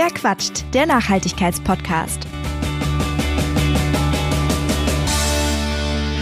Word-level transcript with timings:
Wer 0.00 0.10
quatscht? 0.10 0.64
Der 0.74 0.86
Nachhaltigkeitspodcast. 0.86 2.24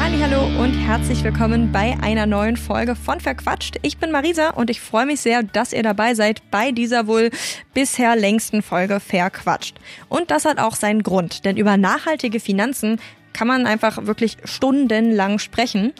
Hallo 0.00 0.46
und 0.62 0.72
herzlich 0.72 1.22
willkommen 1.22 1.72
bei 1.72 1.94
einer 2.00 2.24
neuen 2.24 2.56
Folge 2.56 2.96
von 2.96 3.20
Verquatscht. 3.20 3.76
Ich 3.82 3.98
bin 3.98 4.10
Marisa 4.10 4.48
und 4.48 4.70
ich 4.70 4.80
freue 4.80 5.04
mich 5.04 5.20
sehr, 5.20 5.42
dass 5.42 5.74
ihr 5.74 5.82
dabei 5.82 6.14
seid 6.14 6.50
bei 6.50 6.72
dieser 6.72 7.06
wohl 7.06 7.28
bisher 7.74 8.16
längsten 8.16 8.62
Folge 8.62 8.98
Verquatscht. 8.98 9.76
Und 10.08 10.30
das 10.30 10.46
hat 10.46 10.58
auch 10.58 10.74
seinen 10.74 11.02
Grund, 11.02 11.44
denn 11.44 11.58
über 11.58 11.76
nachhaltige 11.76 12.40
Finanzen 12.40 12.98
kann 13.34 13.46
man 13.46 13.66
einfach 13.66 14.06
wirklich 14.06 14.38
stundenlang 14.44 15.38
sprechen. 15.38 15.92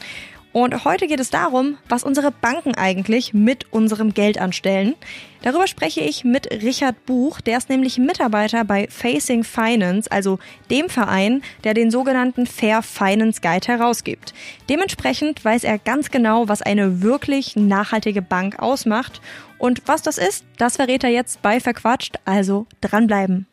Und 0.57 0.87
heute 0.87 1.07
geht 1.07 1.21
es 1.21 1.29
darum, 1.29 1.77
was 1.87 2.03
unsere 2.03 2.31
Banken 2.31 2.75
eigentlich 2.75 3.35
mit 3.35 3.71
unserem 3.75 4.15
Geld 4.15 4.39
anstellen. 4.39 4.95
Darüber 5.43 5.67
spreche 5.67 6.01
ich 6.01 6.25
mit 6.25 6.51
Richard 6.51 7.05
Buch, 7.05 7.43
der 7.43 7.59
ist 7.59 7.69
nämlich 7.69 7.99
Mitarbeiter 7.99 8.65
bei 8.65 8.89
Facing 8.89 9.45
Finance, 9.45 10.11
also 10.11 10.39
dem 10.71 10.89
Verein, 10.89 11.43
der 11.65 11.75
den 11.75 11.91
sogenannten 11.91 12.47
Fair 12.47 12.81
Finance 12.81 13.43
Guide 13.43 13.69
herausgibt. 13.69 14.33
Dementsprechend 14.71 15.45
weiß 15.45 15.63
er 15.63 15.77
ganz 15.77 16.11
genau, 16.11 16.49
was 16.49 16.63
eine 16.63 17.03
wirklich 17.03 17.55
nachhaltige 17.57 18.23
Bank 18.23 18.59
ausmacht. 18.59 19.21
Und 19.59 19.83
was 19.85 20.01
das 20.01 20.17
ist, 20.17 20.47
das 20.57 20.77
verrät 20.77 21.05
er 21.05 21.11
jetzt 21.11 21.43
bei 21.43 21.61
Verquatscht, 21.61 22.17
also 22.25 22.65
dranbleiben. 22.81 23.47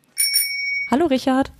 Hallo 0.90 1.04
Richard. 1.04 1.52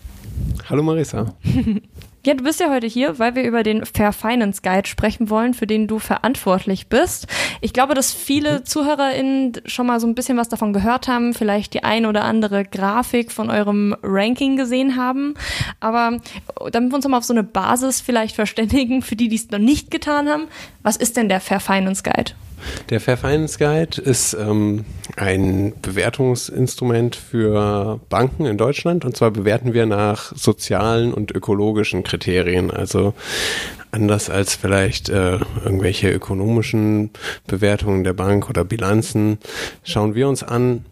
Hallo 0.70 0.82
Marisa. 0.82 1.34
Ja, 2.26 2.32
du 2.32 2.42
bist 2.42 2.58
ja 2.58 2.70
heute 2.70 2.86
hier, 2.86 3.18
weil 3.18 3.34
wir 3.34 3.42
über 3.42 3.62
den 3.62 3.84
Fair 3.84 4.10
Finance 4.12 4.62
Guide 4.62 4.88
sprechen 4.88 5.28
wollen, 5.28 5.52
für 5.52 5.66
den 5.66 5.86
du 5.86 5.98
verantwortlich 5.98 6.86
bist. 6.86 7.26
Ich 7.60 7.74
glaube, 7.74 7.92
dass 7.92 8.14
viele 8.14 8.60
mhm. 8.60 8.64
ZuhörerInnen 8.64 9.52
schon 9.66 9.86
mal 9.86 10.00
so 10.00 10.06
ein 10.06 10.14
bisschen 10.14 10.38
was 10.38 10.48
davon 10.48 10.72
gehört 10.72 11.06
haben, 11.06 11.34
vielleicht 11.34 11.74
die 11.74 11.84
ein 11.84 12.06
oder 12.06 12.24
andere 12.24 12.64
Grafik 12.64 13.30
von 13.30 13.50
eurem 13.50 13.94
Ranking 14.02 14.56
gesehen 14.56 14.96
haben. 14.96 15.34
Aber 15.80 16.18
damit 16.72 16.92
wir 16.92 16.96
uns 16.96 17.06
mal 17.06 17.18
auf 17.18 17.24
so 17.24 17.34
eine 17.34 17.42
Basis 17.42 18.00
vielleicht 18.00 18.34
verständigen, 18.36 19.02
für 19.02 19.16
die, 19.16 19.28
die 19.28 19.36
es 19.36 19.50
noch 19.50 19.58
nicht 19.58 19.90
getan 19.90 20.26
haben, 20.26 20.44
was 20.82 20.96
ist 20.96 21.18
denn 21.18 21.28
der 21.28 21.40
Fair 21.40 21.60
Finance 21.60 22.02
Guide? 22.02 22.32
Der 22.88 23.00
Fair 23.00 23.18
Finance 23.18 23.58
Guide 23.58 24.00
ist 24.00 24.32
ähm, 24.32 24.86
ein 25.16 25.72
Bewertungsinstrument 25.80 27.16
für 27.16 28.00
Banken 28.08 28.46
in 28.46 28.58
Deutschland 28.58 29.04
und 29.04 29.16
zwar 29.16 29.30
bewerten 29.30 29.74
wir 29.74 29.86
nach 29.86 30.32
sozialen 30.34 31.14
und 31.14 31.30
ökologischen 31.30 32.02
Kriterien. 32.02 32.70
Also 32.70 33.14
anders 33.90 34.28
als 34.28 34.54
vielleicht 34.54 35.08
äh, 35.08 35.38
irgendwelche 35.64 36.10
ökonomischen 36.10 37.10
Bewertungen 37.46 38.04
der 38.04 38.12
Bank 38.12 38.50
oder 38.50 38.64
Bilanzen 38.64 39.38
schauen 39.84 40.14
wir 40.14 40.28
uns 40.28 40.42
an, 40.42 40.84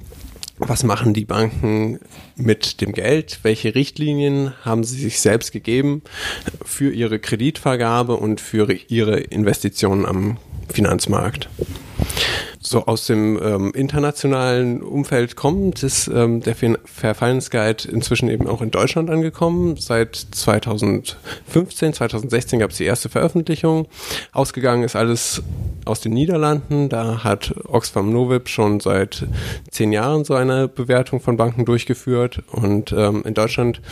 was 0.58 0.84
machen 0.84 1.12
die 1.14 1.24
Banken 1.24 1.98
mit 2.36 2.80
dem 2.80 2.92
Geld? 2.92 3.40
Welche 3.42 3.74
Richtlinien 3.74 4.52
haben 4.64 4.84
sie 4.84 5.00
sich 5.00 5.20
selbst 5.20 5.50
gegeben 5.50 6.02
für 6.64 6.92
ihre 6.92 7.18
Kreditvergabe 7.18 8.14
und 8.16 8.40
für 8.40 8.72
ihre 8.88 9.18
Investitionen 9.18 10.06
am 10.06 10.36
Finanzmarkt. 10.68 11.48
So 12.72 12.86
aus 12.86 13.04
dem 13.04 13.38
ähm, 13.42 13.72
internationalen 13.74 14.82
Umfeld 14.82 15.36
kommt, 15.36 15.82
ist 15.82 16.08
ähm, 16.08 16.40
der 16.40 16.54
Fair 16.54 17.14
Finance 17.14 17.50
Guide 17.50 17.86
inzwischen 17.86 18.30
eben 18.30 18.48
auch 18.48 18.62
in 18.62 18.70
Deutschland 18.70 19.10
angekommen. 19.10 19.76
Seit 19.76 20.16
2015, 20.16 21.92
2016 21.92 22.60
gab 22.60 22.70
es 22.70 22.78
die 22.78 22.84
erste 22.84 23.10
Veröffentlichung. 23.10 23.88
Ausgegangen 24.32 24.84
ist 24.84 24.96
alles 24.96 25.42
aus 25.84 26.00
den 26.00 26.14
Niederlanden. 26.14 26.88
Da 26.88 27.22
hat 27.22 27.54
Oxfam 27.68 28.10
Novib 28.10 28.48
schon 28.48 28.80
seit 28.80 29.26
zehn 29.70 29.92
Jahren 29.92 30.24
so 30.24 30.32
eine 30.32 30.66
Bewertung 30.66 31.20
von 31.20 31.36
Banken 31.36 31.66
durchgeführt. 31.66 32.42
Und 32.52 32.90
ähm, 32.92 33.22
in 33.26 33.34
Deutschland 33.34 33.82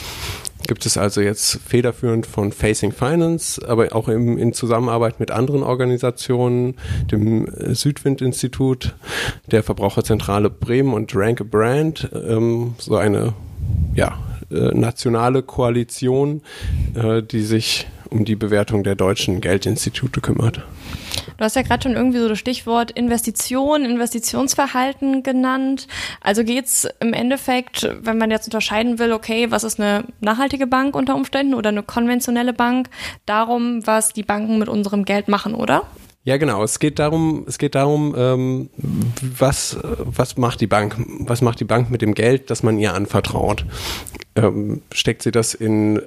gibt 0.66 0.86
es 0.86 0.97
also 0.97 1.20
jetzt 1.20 1.61
federführend 1.66 2.27
von 2.27 2.53
Facing 2.53 2.92
Finance, 2.92 3.61
aber 3.67 3.95
auch 3.95 4.08
im, 4.08 4.39
in 4.39 4.52
Zusammenarbeit 4.52 5.20
mit 5.20 5.30
anderen 5.30 5.62
Organisationen, 5.62 6.77
dem 7.11 7.46
Südwind-Institut, 7.74 8.95
der 9.51 9.62
Verbraucherzentrale 9.62 10.51
Bremen 10.51 10.92
und 10.95 11.14
Rank 11.14 11.40
a 11.40 11.45
Brand, 11.45 12.08
ähm, 12.12 12.74
so 12.79 12.96
eine 12.96 13.34
ja, 13.95 14.18
äh, 14.51 14.74
nationale 14.74 15.42
Koalition, 15.42 16.42
äh, 16.95 17.23
die 17.23 17.42
sich 17.42 17.86
um 18.10 18.24
die 18.24 18.36
Bewertung 18.36 18.84
der 18.84 18.94
deutschen 18.94 19.40
Geldinstitute 19.40 20.20
kümmert. 20.20 20.64
Du 21.36 21.44
hast 21.44 21.56
ja 21.56 21.62
gerade 21.62 21.82
schon 21.82 21.92
irgendwie 21.92 22.18
so 22.18 22.28
das 22.28 22.38
Stichwort 22.38 22.90
Investition, 22.90 23.84
Investitionsverhalten 23.84 25.22
genannt. 25.22 25.88
Also 26.20 26.44
geht 26.44 26.66
es 26.66 26.88
im 27.00 27.14
Endeffekt, 27.14 27.88
wenn 28.02 28.18
man 28.18 28.30
jetzt 28.30 28.46
unterscheiden 28.46 28.98
will, 28.98 29.12
okay, 29.12 29.50
was 29.50 29.64
ist 29.64 29.80
eine 29.80 30.04
nachhaltige 30.20 30.66
Bank 30.66 30.94
unter 30.94 31.14
Umständen 31.14 31.54
oder 31.54 31.70
eine 31.70 31.82
konventionelle 31.82 32.52
Bank, 32.52 32.90
darum, 33.24 33.86
was 33.86 34.12
die 34.12 34.22
Banken 34.22 34.58
mit 34.58 34.68
unserem 34.68 35.04
Geld 35.04 35.28
machen, 35.28 35.54
oder? 35.54 35.84
Ja, 36.24 36.36
genau. 36.36 36.62
Es 36.62 36.78
geht 36.78 36.98
darum, 36.98 37.44
es 37.48 37.56
geht 37.56 37.74
darum, 37.74 38.14
ähm, 38.16 38.70
was, 39.38 39.78
was 39.82 40.36
macht 40.36 40.60
die 40.60 40.66
Bank? 40.66 40.96
Was 41.20 41.40
macht 41.40 41.60
die 41.60 41.64
Bank 41.64 41.90
mit 41.90 42.02
dem 42.02 42.14
Geld, 42.14 42.50
das 42.50 42.62
man 42.62 42.78
ihr 42.78 42.92
anvertraut? 42.92 43.64
Ähm, 44.36 44.82
steckt 44.92 45.22
sie 45.22 45.30
das 45.30 45.54
in 45.54 46.02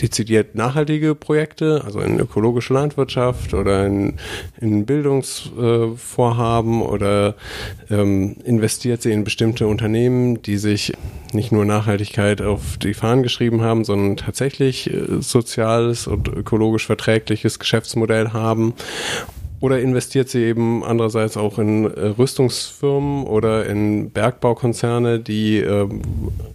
dezidiert 0.00 0.54
nachhaltige 0.54 1.14
Projekte, 1.14 1.82
also 1.84 2.00
in 2.00 2.18
ökologische 2.18 2.74
Landwirtschaft 2.74 3.54
oder 3.54 3.86
in, 3.86 4.14
in 4.60 4.84
Bildungsvorhaben 4.84 6.80
äh, 6.80 6.84
oder 6.84 7.34
ähm, 7.90 8.36
investiert 8.44 9.02
sie 9.02 9.12
in 9.12 9.24
bestimmte 9.24 9.66
Unternehmen, 9.66 10.42
die 10.42 10.58
sich 10.58 10.92
nicht 11.32 11.50
nur 11.52 11.64
Nachhaltigkeit 11.64 12.42
auf 12.42 12.76
die 12.78 12.94
Fahnen 12.94 13.22
geschrieben 13.22 13.62
haben, 13.62 13.84
sondern 13.84 14.16
tatsächlich 14.16 14.92
äh, 14.92 15.20
soziales 15.20 16.06
und 16.06 16.28
ökologisch 16.28 16.86
verträgliches 16.86 17.58
Geschäftsmodell 17.58 18.32
haben 18.32 18.74
oder 19.60 19.80
investiert 19.80 20.28
sie 20.28 20.44
eben 20.44 20.84
andererseits 20.84 21.36
auch 21.36 21.58
in 21.58 21.84
äh, 21.84 22.06
Rüstungsfirmen 22.08 23.24
oder 23.24 23.66
in 23.66 24.10
Bergbaukonzerne, 24.10 25.20
die 25.20 25.58
äh, 25.58 25.88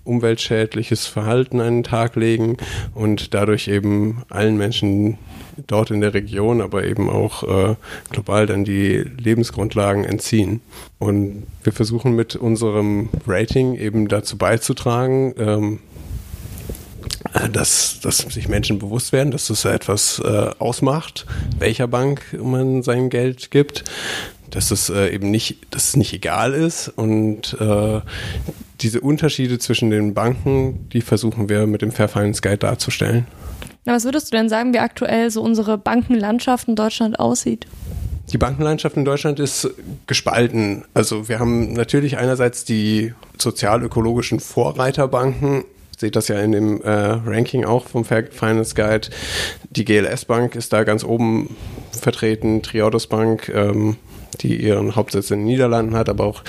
umweltschädliches 0.04 1.08
Verhalten 1.08 1.60
an 1.60 1.78
den 1.78 1.84
Tag 1.84 2.16
legen 2.16 2.58
und 2.94 3.34
dadurch 3.34 3.68
eben 3.68 4.24
allen 4.30 4.58
Menschen 4.58 5.18
dort 5.68 5.92
in 5.92 6.02
der 6.02 6.14
Region, 6.14 6.62
aber 6.62 6.86
eben 6.86 7.10
auch 7.10 7.44
äh, 7.44 7.76
global 8.10 8.46
dann 8.46 8.64
die 8.64 8.98
Lebensgrundlagen 8.98 10.06
entziehen. 10.06 10.62
Und 11.00 11.44
wir 11.64 11.74
versuchen 11.74 12.16
mit 12.16 12.36
unserem 12.36 13.10
Rating 13.28 13.76
eben 13.76 14.08
dazu 14.08 14.38
beizutragen, 14.38 15.34
ähm, 15.38 15.80
äh, 15.91 15.91
dass, 17.52 18.00
dass 18.02 18.20
sich 18.20 18.48
Menschen 18.48 18.80
bewusst 18.80 19.12
werden, 19.12 19.32
dass 19.32 19.48
das 19.48 19.66
etwas 19.66 20.20
äh, 20.20 20.50
ausmacht, 20.60 21.26
welcher 21.60 21.88
Bank 21.88 22.38
man 22.42 22.84
sein 22.84 23.10
Geld 23.10 23.52
gibt, 23.52 23.84
dass 24.50 24.72
es 24.72 24.90
äh, 24.90 25.14
eben 25.14 25.32
nicht, 25.32 25.58
dass 25.74 25.90
es 25.90 25.96
nicht 25.96 26.14
egal 26.14 26.54
ist 26.54 26.90
und 26.90 27.56
äh, 27.60 28.02
diese 28.82 29.02
Unterschiede 29.02 29.60
zwischen 29.60 29.90
den 29.90 30.14
Banken, 30.14 30.90
die 30.90 31.02
versuchen 31.02 31.50
wir 31.50 31.68
mit 31.68 31.82
dem 31.82 31.92
Fair 31.92 32.08
Finance 32.08 32.42
Guide 32.42 32.58
darzustellen. 32.58 33.28
Na, 33.86 33.94
was 33.94 34.06
würdest 34.06 34.32
du 34.32 34.38
denn 34.38 34.50
sagen, 34.50 34.74
wie 34.74 34.80
aktuell 34.80 35.32
so 35.32 35.42
unsere 35.42 35.78
Bankenlandschaft 35.78 36.68
in 36.68 36.76
Deutschland 36.76 37.20
aussieht? 37.20 37.66
Die 38.32 38.38
Bankenlandschaft 38.38 38.96
in 38.96 39.06
Deutschland 39.06 39.40
ist 39.40 39.70
gespalten. 40.08 40.86
Also 40.94 41.28
wir 41.28 41.40
haben 41.40 41.74
natürlich 41.74 42.18
einerseits 42.18 42.64
die 42.64 43.14
sozial-ökologischen 43.38 44.40
Vorreiterbanken, 44.40 45.66
seht 46.02 46.16
das 46.16 46.28
ja 46.28 46.40
in 46.42 46.52
dem 46.52 46.82
äh, 46.82 46.90
Ranking 46.90 47.64
auch 47.64 47.88
vom 47.88 48.04
Finance 48.04 48.76
Guide. 48.76 49.08
Die 49.70 49.86
GLS 49.86 50.26
Bank 50.26 50.56
ist 50.56 50.74
da 50.74 50.84
ganz 50.84 51.04
oben 51.04 51.56
vertreten, 51.92 52.64
Triodos 52.64 53.06
Bank, 53.08 53.50
ähm, 53.54 53.98
die 54.42 54.56
ihren 54.56 54.96
Hauptsitz 54.96 55.30
in 55.30 55.40
den 55.40 55.46
Niederlanden 55.46 55.96
hat, 55.96 56.10
aber 56.10 56.26
auch 56.26 56.44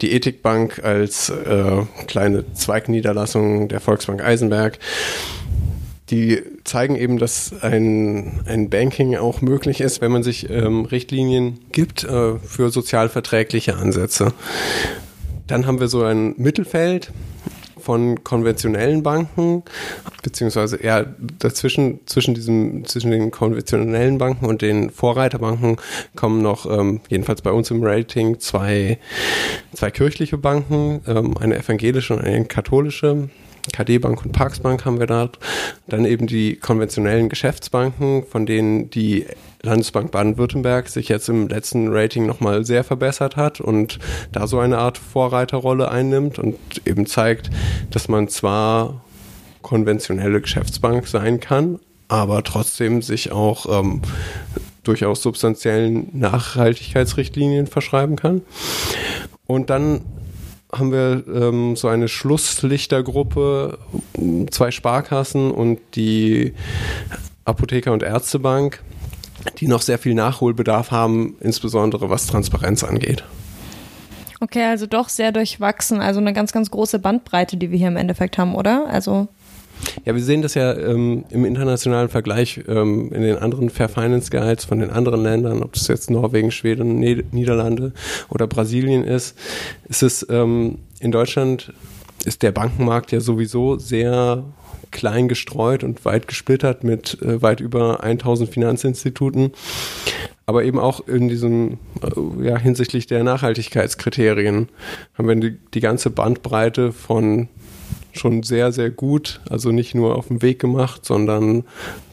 die 0.00 0.12
Ethikbank 0.12 0.82
als 0.82 1.28
äh, 1.28 1.82
kleine 2.06 2.50
Zweigniederlassung 2.54 3.68
der 3.68 3.80
Volksbank 3.80 4.24
Eisenberg. 4.24 4.78
Die 6.08 6.40
zeigen 6.64 6.96
eben, 6.96 7.18
dass 7.18 7.52
ein, 7.62 8.40
ein 8.46 8.70
Banking 8.70 9.16
auch 9.16 9.42
möglich 9.42 9.82
ist, 9.82 10.00
wenn 10.00 10.12
man 10.12 10.22
sich 10.22 10.48
ähm, 10.48 10.86
Richtlinien 10.86 11.58
gibt 11.72 12.04
äh, 12.04 12.38
für 12.38 12.70
sozialverträgliche 12.70 13.76
Ansätze. 13.76 14.32
Dann 15.48 15.66
haben 15.66 15.80
wir 15.80 15.88
so 15.88 16.02
ein 16.02 16.34
Mittelfeld, 16.38 17.12
von 17.86 18.24
konventionellen 18.24 19.04
Banken, 19.04 19.62
beziehungsweise 20.24 20.76
eher 20.76 21.14
dazwischen, 21.38 22.00
zwischen 22.06 22.34
diesem, 22.34 22.84
zwischen 22.84 23.12
den 23.12 23.30
konventionellen 23.30 24.18
Banken 24.18 24.44
und 24.46 24.60
den 24.60 24.90
Vorreiterbanken 24.90 25.76
kommen 26.16 26.42
noch, 26.42 26.66
ähm, 26.66 27.00
jedenfalls 27.08 27.42
bei 27.42 27.52
uns 27.52 27.70
im 27.70 27.84
Rating, 27.84 28.40
zwei, 28.40 28.98
zwei 29.72 29.92
kirchliche 29.92 30.36
Banken, 30.36 31.00
ähm, 31.06 31.38
eine 31.38 31.56
evangelische 31.56 32.14
und 32.14 32.22
eine 32.22 32.44
katholische. 32.44 33.28
KD 33.72 33.98
Bank 33.98 34.24
und 34.24 34.32
Parks 34.32 34.60
Bank 34.60 34.84
haben 34.84 34.98
wir 34.98 35.06
da. 35.06 35.30
Dann 35.86 36.04
eben 36.04 36.26
die 36.26 36.56
konventionellen 36.56 37.28
Geschäftsbanken, 37.28 38.24
von 38.24 38.46
denen 38.46 38.90
die 38.90 39.26
Landesbank 39.62 40.12
Baden-Württemberg 40.12 40.88
sich 40.88 41.08
jetzt 41.08 41.28
im 41.28 41.48
letzten 41.48 41.88
Rating 41.88 42.26
nochmal 42.26 42.64
sehr 42.64 42.84
verbessert 42.84 43.36
hat 43.36 43.60
und 43.60 43.98
da 44.32 44.46
so 44.46 44.58
eine 44.58 44.78
Art 44.78 44.98
Vorreiterrolle 44.98 45.90
einnimmt 45.90 46.38
und 46.38 46.56
eben 46.84 47.06
zeigt, 47.06 47.50
dass 47.90 48.08
man 48.08 48.28
zwar 48.28 49.02
konventionelle 49.62 50.40
Geschäftsbank 50.40 51.08
sein 51.08 51.40
kann, 51.40 51.80
aber 52.08 52.44
trotzdem 52.44 53.02
sich 53.02 53.32
auch 53.32 53.80
ähm, 53.80 54.02
durchaus 54.84 55.22
substanziellen 55.22 56.08
Nachhaltigkeitsrichtlinien 56.12 57.66
verschreiben 57.66 58.16
kann. 58.16 58.42
Und 59.46 59.70
dann 59.70 60.02
haben 60.72 60.92
wir 60.92 61.24
ähm, 61.28 61.76
so 61.76 61.88
eine 61.88 62.08
Schlusslichtergruppe, 62.08 63.78
zwei 64.50 64.70
Sparkassen 64.70 65.50
und 65.50 65.78
die 65.94 66.54
Apotheker- 67.44 67.92
und 67.92 68.02
Ärztebank, 68.02 68.82
die 69.58 69.68
noch 69.68 69.82
sehr 69.82 69.98
viel 69.98 70.14
Nachholbedarf 70.14 70.90
haben, 70.90 71.36
insbesondere 71.40 72.10
was 72.10 72.26
Transparenz 72.26 72.82
angeht. 72.82 73.24
Okay, 74.40 74.64
also 74.64 74.86
doch 74.86 75.08
sehr 75.08 75.32
durchwachsen, 75.32 76.00
also 76.00 76.20
eine 76.20 76.32
ganz, 76.32 76.52
ganz 76.52 76.70
große 76.70 76.98
Bandbreite, 76.98 77.56
die 77.56 77.70
wir 77.70 77.78
hier 77.78 77.88
im 77.88 77.96
Endeffekt 77.96 78.36
haben, 78.36 78.54
oder? 78.54 78.86
Also 78.88 79.28
ja, 80.04 80.14
wir 80.14 80.22
sehen 80.22 80.42
das 80.42 80.54
ja 80.54 80.74
ähm, 80.76 81.24
im 81.30 81.44
internationalen 81.44 82.08
Vergleich 82.08 82.62
ähm, 82.68 83.12
in 83.12 83.22
den 83.22 83.38
anderen 83.38 83.70
Fair 83.70 83.88
Finance 83.88 84.30
Guides 84.30 84.64
von 84.64 84.80
den 84.80 84.90
anderen 84.90 85.22
Ländern, 85.22 85.62
ob 85.62 85.72
das 85.72 85.88
jetzt 85.88 86.10
Norwegen, 86.10 86.50
Schweden, 86.50 86.98
Niederlande 86.98 87.92
oder 88.28 88.46
Brasilien 88.46 89.04
ist, 89.04 89.36
ist 89.88 90.02
es 90.02 90.26
ähm, 90.30 90.78
in 91.00 91.12
Deutschland 91.12 91.72
ist 92.24 92.42
der 92.42 92.52
Bankenmarkt 92.52 93.12
ja 93.12 93.20
sowieso 93.20 93.78
sehr 93.78 94.44
klein 94.90 95.28
gestreut 95.28 95.84
und 95.84 96.04
weit 96.04 96.28
gesplittert 96.28 96.84
mit 96.84 97.20
äh, 97.22 97.42
weit 97.42 97.60
über 97.60 98.02
1000 98.02 98.50
Finanzinstituten. 98.50 99.52
Aber 100.46 100.64
eben 100.64 100.78
auch 100.78 101.06
in 101.06 101.28
diesem, 101.28 101.78
äh, 102.02 102.44
ja, 102.44 102.56
hinsichtlich 102.56 103.06
der 103.06 103.24
Nachhaltigkeitskriterien 103.24 104.68
haben 105.14 105.28
wir 105.28 105.34
die, 105.36 105.58
die 105.74 105.80
ganze 105.80 106.10
Bandbreite 106.10 106.92
von 106.92 107.48
schon 108.18 108.42
sehr, 108.42 108.72
sehr 108.72 108.90
gut. 108.90 109.40
Also 109.48 109.70
nicht 109.70 109.94
nur 109.94 110.16
auf 110.16 110.28
dem 110.28 110.42
Weg 110.42 110.58
gemacht, 110.58 111.04
sondern 111.04 111.64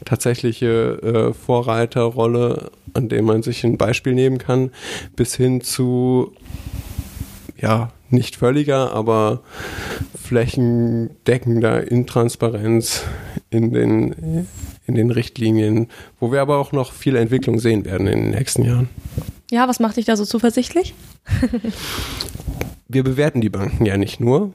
tatsächliche 0.04 1.00
äh, 1.02 1.34
Vorreiterrolle, 1.34 2.70
an 2.92 3.08
dem 3.08 3.24
man 3.24 3.42
sich 3.42 3.64
ein 3.64 3.78
Beispiel 3.78 4.14
nehmen 4.14 4.38
kann, 4.38 4.70
bis 5.16 5.34
hin 5.34 5.60
zu, 5.60 6.32
ja, 7.60 7.90
nicht 8.10 8.36
völliger, 8.36 8.92
aber 8.92 9.40
flächendeckender 10.20 11.90
Intransparenz 11.90 13.02
in 13.50 13.72
den, 13.72 14.46
in 14.86 14.94
den 14.94 15.10
Richtlinien, 15.10 15.88
wo 16.20 16.32
wir 16.32 16.40
aber 16.40 16.58
auch 16.58 16.72
noch 16.72 16.92
viel 16.92 17.16
Entwicklung 17.16 17.58
sehen 17.58 17.84
werden 17.84 18.06
in 18.06 18.20
den 18.20 18.30
nächsten 18.30 18.64
Jahren. 18.64 18.88
Ja, 19.50 19.68
was 19.68 19.80
macht 19.80 19.96
dich 19.96 20.04
da 20.06 20.16
so 20.16 20.24
zuversichtlich? 20.24 20.94
wir 22.94 23.04
bewerten 23.04 23.40
die 23.40 23.50
Banken 23.50 23.84
ja 23.84 23.96
nicht 23.96 24.20
nur. 24.20 24.52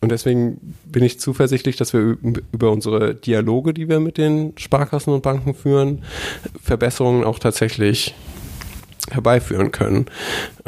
Und 0.00 0.10
deswegen 0.10 0.74
bin 0.84 1.04
ich 1.04 1.20
zuversichtlich, 1.20 1.76
dass 1.76 1.92
wir 1.92 2.16
über 2.52 2.72
unsere 2.72 3.14
Dialoge, 3.14 3.74
die 3.74 3.88
wir 3.88 4.00
mit 4.00 4.18
den 4.18 4.52
Sparkassen 4.56 5.12
und 5.12 5.22
Banken 5.22 5.54
führen, 5.54 6.02
Verbesserungen 6.60 7.24
auch 7.24 7.38
tatsächlich 7.38 8.14
herbeiführen 9.10 9.72
können. 9.72 10.06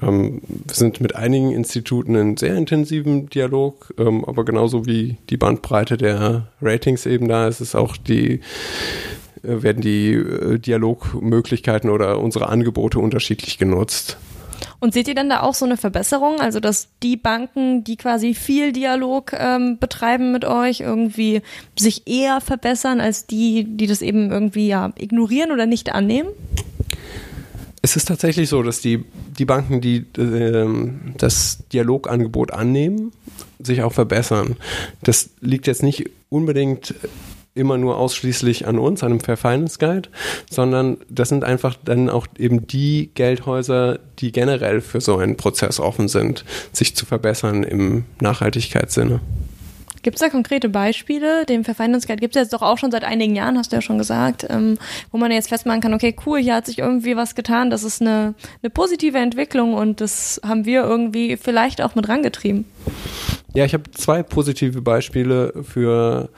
Ähm, 0.00 0.40
wir 0.48 0.74
sind 0.74 1.00
mit 1.00 1.16
einigen 1.16 1.52
Instituten 1.52 2.14
in 2.14 2.36
sehr 2.36 2.56
intensiven 2.56 3.28
Dialog, 3.28 3.94
ähm, 3.98 4.24
aber 4.24 4.44
genauso 4.44 4.86
wie 4.86 5.16
die 5.30 5.36
Bandbreite 5.36 5.96
der 5.96 6.48
Ratings 6.60 7.06
eben 7.06 7.28
da 7.28 7.48
ist, 7.48 7.60
ist 7.60 7.74
auch 7.74 7.96
die 7.96 8.40
äh, 9.44 9.62
werden 9.62 9.82
die 9.82 10.12
äh, 10.12 10.58
Dialogmöglichkeiten 10.58 11.90
oder 11.90 12.18
unsere 12.18 12.48
Angebote 12.48 12.98
unterschiedlich 12.98 13.58
genutzt. 13.58 14.16
Und 14.84 14.92
seht 14.92 15.08
ihr 15.08 15.14
denn 15.14 15.30
da 15.30 15.40
auch 15.40 15.54
so 15.54 15.64
eine 15.64 15.78
Verbesserung? 15.78 16.42
Also, 16.42 16.60
dass 16.60 16.88
die 17.02 17.16
Banken, 17.16 17.84
die 17.84 17.96
quasi 17.96 18.34
viel 18.34 18.70
Dialog 18.70 19.32
ähm, 19.32 19.78
betreiben 19.78 20.30
mit 20.30 20.44
euch, 20.44 20.80
irgendwie 20.80 21.40
sich 21.78 22.06
eher 22.06 22.42
verbessern 22.42 23.00
als 23.00 23.26
die, 23.26 23.64
die 23.66 23.86
das 23.86 24.02
eben 24.02 24.30
irgendwie 24.30 24.68
ja 24.68 24.92
ignorieren 24.98 25.52
oder 25.52 25.64
nicht 25.64 25.94
annehmen? 25.94 26.28
Es 27.80 27.96
ist 27.96 28.08
tatsächlich 28.08 28.50
so, 28.50 28.62
dass 28.62 28.82
die, 28.82 29.06
die 29.38 29.46
Banken, 29.46 29.80
die 29.80 30.04
äh, 30.18 30.68
das 31.16 31.60
Dialogangebot 31.72 32.52
annehmen, 32.52 33.12
sich 33.60 33.80
auch 33.82 33.94
verbessern. 33.94 34.56
Das 35.02 35.30
liegt 35.40 35.66
jetzt 35.66 35.82
nicht 35.82 36.10
unbedingt 36.28 36.94
immer 37.54 37.78
nur 37.78 37.96
ausschließlich 37.98 38.66
an 38.66 38.78
uns, 38.78 39.02
an 39.02 39.12
einem 39.12 39.20
Fair 39.20 39.36
Finance 39.36 39.78
Guide, 39.78 40.08
sondern 40.50 40.98
das 41.08 41.28
sind 41.28 41.44
einfach 41.44 41.76
dann 41.84 42.10
auch 42.10 42.26
eben 42.38 42.66
die 42.66 43.10
Geldhäuser, 43.14 44.00
die 44.18 44.32
generell 44.32 44.80
für 44.80 45.00
so 45.00 45.16
einen 45.18 45.36
Prozess 45.36 45.78
offen 45.78 46.08
sind, 46.08 46.44
sich 46.72 46.96
zu 46.96 47.06
verbessern 47.06 47.62
im 47.62 48.04
Nachhaltigkeitssinne. 48.20 49.20
Gibt 50.02 50.16
es 50.16 50.20
da 50.20 50.28
konkrete 50.28 50.68
Beispiele? 50.68 51.46
Den 51.46 51.64
Verfeindungsguide 51.64 52.20
gibt 52.20 52.36
es 52.36 52.42
jetzt 52.42 52.52
doch 52.52 52.60
auch 52.60 52.76
schon 52.76 52.90
seit 52.90 53.04
einigen 53.04 53.34
Jahren, 53.34 53.56
hast 53.56 53.72
du 53.72 53.76
ja 53.76 53.80
schon 53.80 53.96
gesagt, 53.96 54.46
ähm, 54.50 54.76
wo 55.10 55.16
man 55.16 55.32
jetzt 55.32 55.48
festmachen 55.48 55.80
kann, 55.80 55.94
okay, 55.94 56.14
cool, 56.26 56.40
hier 56.40 56.56
hat 56.56 56.66
sich 56.66 56.78
irgendwie 56.78 57.16
was 57.16 57.34
getan, 57.34 57.70
das 57.70 57.84
ist 57.84 58.02
eine, 58.02 58.34
eine 58.62 58.68
positive 58.68 59.16
Entwicklung 59.16 59.72
und 59.72 60.02
das 60.02 60.42
haben 60.46 60.66
wir 60.66 60.82
irgendwie 60.82 61.38
vielleicht 61.38 61.80
auch 61.80 61.94
mit 61.94 62.06
rangetrieben. 62.06 62.66
Ja, 63.54 63.64
ich 63.64 63.72
habe 63.72 63.88
zwei 63.92 64.24
positive 64.24 64.82
Beispiele 64.82 65.52
für 65.62 66.28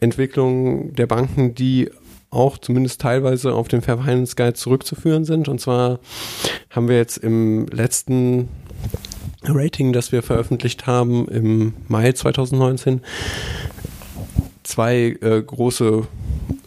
Entwicklungen 0.00 0.94
der 0.94 1.06
Banken, 1.06 1.54
die 1.54 1.90
auch 2.30 2.56
zumindest 2.56 3.00
teilweise 3.02 3.54
auf 3.54 3.68
den 3.68 3.82
Fair 3.82 3.98
Finance 3.98 4.36
Guide 4.36 4.54
zurückzuführen 4.54 5.26
sind. 5.26 5.48
Und 5.48 5.60
zwar 5.60 6.00
haben 6.70 6.88
wir 6.88 6.96
jetzt 6.96 7.18
im 7.18 7.66
letzten 7.66 8.48
Rating, 9.42 9.92
das 9.92 10.12
wir 10.12 10.22
veröffentlicht 10.22 10.86
haben 10.86 11.28
im 11.28 11.74
Mai 11.88 12.12
2019, 12.12 13.02
zwei 14.62 15.16
äh, 15.20 15.42
große 15.42 16.06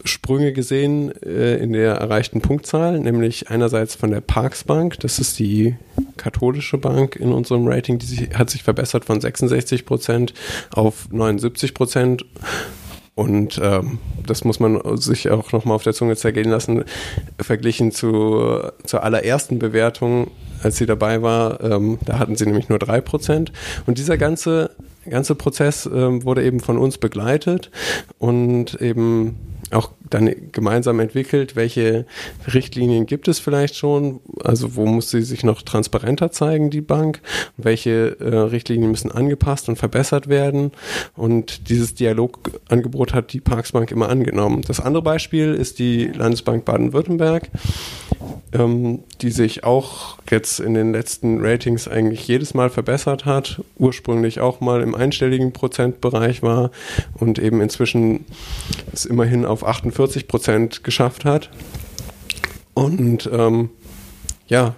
Sprünge 0.10 0.54
gesehen 0.54 1.12
äh, 1.24 1.58
in 1.58 1.74
der 1.74 1.96
erreichten 1.96 2.42
Punktzahl, 2.42 3.00
nämlich 3.00 3.50
einerseits 3.50 3.96
von 3.96 4.12
der 4.12 4.22
Parks 4.22 4.64
Bank, 4.64 5.00
das 5.00 5.20
ist 5.20 5.40
die 5.40 5.76
katholische 6.18 6.78
Bank 6.78 7.16
in 7.16 7.32
unserem 7.32 7.68
Rating, 7.68 8.00
die 8.00 8.30
hat 8.34 8.50
sich 8.50 8.64
verbessert 8.64 9.06
von 9.06 9.22
66 9.22 9.86
Prozent 9.86 10.34
auf 10.72 11.08
79 11.12 11.74
Prozent. 11.74 12.26
Und 13.16 13.60
ähm, 13.62 14.00
das 14.26 14.46
muss 14.46 14.62
man 14.62 14.80
sich 14.98 15.30
auch 15.30 15.52
nochmal 15.52 15.76
auf 15.76 15.84
der 15.84 15.94
Zunge 15.94 16.16
zergehen 16.16 16.50
lassen, 16.50 16.86
verglichen 17.38 17.92
zu, 17.92 18.62
zur 18.86 19.04
allerersten 19.04 19.60
Bewertung 19.60 20.32
als 20.62 20.76
sie 20.76 20.86
dabei 20.86 21.22
war, 21.22 21.64
ähm, 21.64 22.00
da 22.06 22.20
hatten 22.20 22.36
sie 22.36 22.46
nämlich 22.46 22.68
nur 22.68 22.80
drei 22.80 23.00
Prozent. 23.00 23.54
Und 23.86 23.98
dieser 23.98 24.18
ganze 24.18 24.72
ganze 25.10 25.36
Prozess 25.36 25.90
ähm, 25.92 26.24
wurde 26.24 26.44
eben 26.44 26.60
von 26.60 26.78
uns 26.78 26.98
begleitet 26.98 27.72
und 28.18 28.80
eben 28.82 29.38
auch 29.72 29.92
dann 30.10 30.34
gemeinsam 30.52 31.00
entwickelt, 31.00 31.56
welche 31.56 32.06
Richtlinien 32.54 33.06
gibt 33.06 33.28
es 33.28 33.40
vielleicht 33.40 33.76
schon, 33.76 34.20
also 34.44 34.76
wo 34.76 34.86
muss 34.86 35.10
sie 35.10 35.22
sich 35.22 35.44
noch 35.44 35.62
transparenter 35.62 36.32
zeigen, 36.32 36.70
die 36.70 36.82
Bank, 36.82 37.22
welche 37.58 38.18
äh, 38.20 38.36
Richtlinien 38.36 38.92
müssen 38.92 39.12
angepasst 39.12 39.70
und 39.70 39.78
verbessert 39.78 40.28
werden? 40.28 40.72
Und 41.16 41.70
dieses 41.70 41.96
Dialogangebot 41.96 43.14
hat 43.14 43.34
die 43.34 43.42
Parksbank 43.42 43.92
immer 43.92 44.10
angenommen. 44.10 44.64
Das 44.68 44.80
andere 44.80 45.04
Beispiel 45.04 45.54
ist 45.54 45.80
die 45.80 46.06
Landesbank 46.06 46.66
Baden-Württemberg, 46.66 47.50
ähm, 48.52 49.04
die 49.22 49.32
sich 49.32 49.64
auch 49.64 50.18
jetzt 50.30 50.60
in 50.60 50.74
den 50.74 50.92
letzten 50.92 51.40
Ratings 51.40 51.88
eigentlich 51.88 52.28
jedes 52.28 52.54
Mal 52.54 52.70
verbessert 52.70 53.26
hat, 53.26 53.62
ursprünglich 53.78 54.40
auch 54.40 54.60
mal 54.60 54.82
im 54.82 54.96
einstelligen 54.96 55.54
Prozentbereich 55.54 56.42
war 56.42 56.72
und 57.14 57.40
eben 57.40 57.62
inzwischen 57.62 58.26
es 58.92 59.06
immerhin 59.06 59.46
auf 59.46 59.66
48 59.66 60.28
Prozent 60.28 60.84
geschafft 60.84 61.26
hat. 61.26 61.50
Und 62.74 63.30
ähm, 63.32 63.70
ja, 64.48 64.76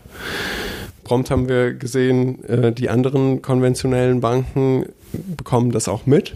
prompt 1.04 1.32
haben 1.32 1.50
wir 1.50 1.74
gesehen, 1.74 2.44
äh, 2.46 2.72
die 2.72 2.90
anderen 2.90 3.42
konventionellen 3.42 4.22
Banken 4.22 4.86
bekommen 5.14 5.72
das 5.72 5.88
auch 5.88 6.06
mit 6.06 6.36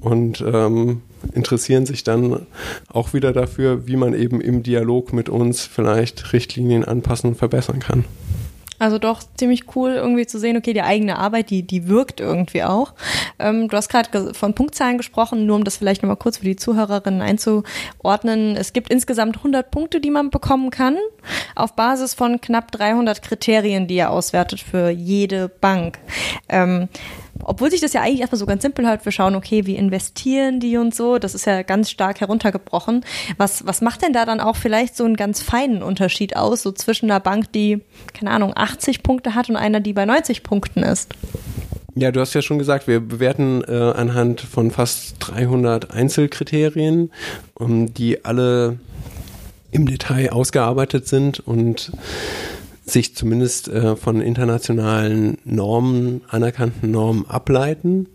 und 0.00 0.44
ähm, 0.46 1.02
interessieren 1.34 1.86
sich 1.86 2.04
dann 2.04 2.46
auch 2.88 3.14
wieder 3.14 3.32
dafür, 3.32 3.86
wie 3.86 3.96
man 3.96 4.14
eben 4.14 4.40
im 4.40 4.62
Dialog 4.62 5.12
mit 5.12 5.28
uns 5.28 5.64
vielleicht 5.64 6.32
Richtlinien 6.32 6.84
anpassen 6.84 7.30
und 7.30 7.36
verbessern 7.36 7.80
kann. 7.80 8.04
Also 8.78 8.98
doch 8.98 9.22
ziemlich 9.36 9.74
cool 9.74 9.92
irgendwie 9.92 10.26
zu 10.26 10.38
sehen, 10.38 10.56
okay, 10.56 10.72
die 10.72 10.82
eigene 10.82 11.18
Arbeit, 11.18 11.50
die, 11.50 11.62
die 11.62 11.88
wirkt 11.88 12.20
irgendwie 12.20 12.62
auch. 12.62 12.94
Ähm, 13.38 13.68
du 13.68 13.76
hast 13.76 13.88
gerade 13.88 14.34
von 14.34 14.54
Punktzahlen 14.54 14.98
gesprochen, 14.98 15.46
nur 15.46 15.56
um 15.56 15.64
das 15.64 15.76
vielleicht 15.76 16.02
nochmal 16.02 16.16
kurz 16.16 16.38
für 16.38 16.44
die 16.44 16.56
Zuhörerinnen 16.56 17.22
einzuordnen. 17.22 18.56
Es 18.56 18.72
gibt 18.72 18.90
insgesamt 18.90 19.38
100 19.38 19.70
Punkte, 19.70 20.00
die 20.00 20.10
man 20.10 20.30
bekommen 20.30 20.70
kann, 20.70 20.96
auf 21.54 21.74
Basis 21.74 22.14
von 22.14 22.40
knapp 22.40 22.72
300 22.72 23.22
Kriterien, 23.22 23.86
die 23.86 23.96
ihr 23.96 24.10
auswertet 24.10 24.60
für 24.60 24.90
jede 24.90 25.48
Bank. 25.48 25.98
Ähm, 26.48 26.88
obwohl 27.42 27.70
sich 27.70 27.80
das 27.80 27.92
ja 27.92 28.02
eigentlich 28.02 28.20
erstmal 28.20 28.38
so 28.38 28.46
ganz 28.46 28.62
simpel 28.62 28.86
hört, 28.86 29.04
wir 29.04 29.12
schauen, 29.12 29.34
okay, 29.34 29.66
wie 29.66 29.76
investieren 29.76 30.60
die 30.60 30.76
und 30.76 30.94
so, 30.94 31.18
das 31.18 31.34
ist 31.34 31.46
ja 31.46 31.62
ganz 31.62 31.90
stark 31.90 32.20
heruntergebrochen. 32.20 33.04
Was, 33.36 33.66
was 33.66 33.80
macht 33.80 34.02
denn 34.02 34.12
da 34.12 34.24
dann 34.24 34.40
auch 34.40 34.56
vielleicht 34.56 34.96
so 34.96 35.04
einen 35.04 35.16
ganz 35.16 35.42
feinen 35.42 35.82
Unterschied 35.82 36.36
aus, 36.36 36.62
so 36.62 36.72
zwischen 36.72 37.10
einer 37.10 37.20
Bank, 37.20 37.52
die, 37.52 37.82
keine 38.14 38.30
Ahnung, 38.30 38.52
80 38.66 39.02
Punkte 39.02 39.34
hat 39.34 39.48
und 39.48 39.56
einer, 39.56 39.80
die 39.80 39.92
bei 39.92 40.04
90 40.04 40.42
Punkten 40.42 40.82
ist? 40.82 41.14
Ja, 41.94 42.12
du 42.12 42.20
hast 42.20 42.34
ja 42.34 42.42
schon 42.42 42.58
gesagt, 42.58 42.88
wir 42.88 43.00
bewerten 43.00 43.64
äh, 43.66 43.72
anhand 43.72 44.42
von 44.42 44.70
fast 44.70 45.16
300 45.20 45.92
Einzelkriterien, 45.92 47.10
um, 47.54 47.94
die 47.94 48.24
alle 48.24 48.78
im 49.70 49.86
Detail 49.86 50.30
ausgearbeitet 50.30 51.08
sind 51.08 51.40
und 51.40 51.92
sich 52.84 53.16
zumindest 53.16 53.68
äh, 53.68 53.96
von 53.96 54.20
internationalen 54.20 55.38
Normen, 55.44 56.20
anerkannten 56.28 56.90
Normen 56.90 57.26
ableiten. 57.28 58.08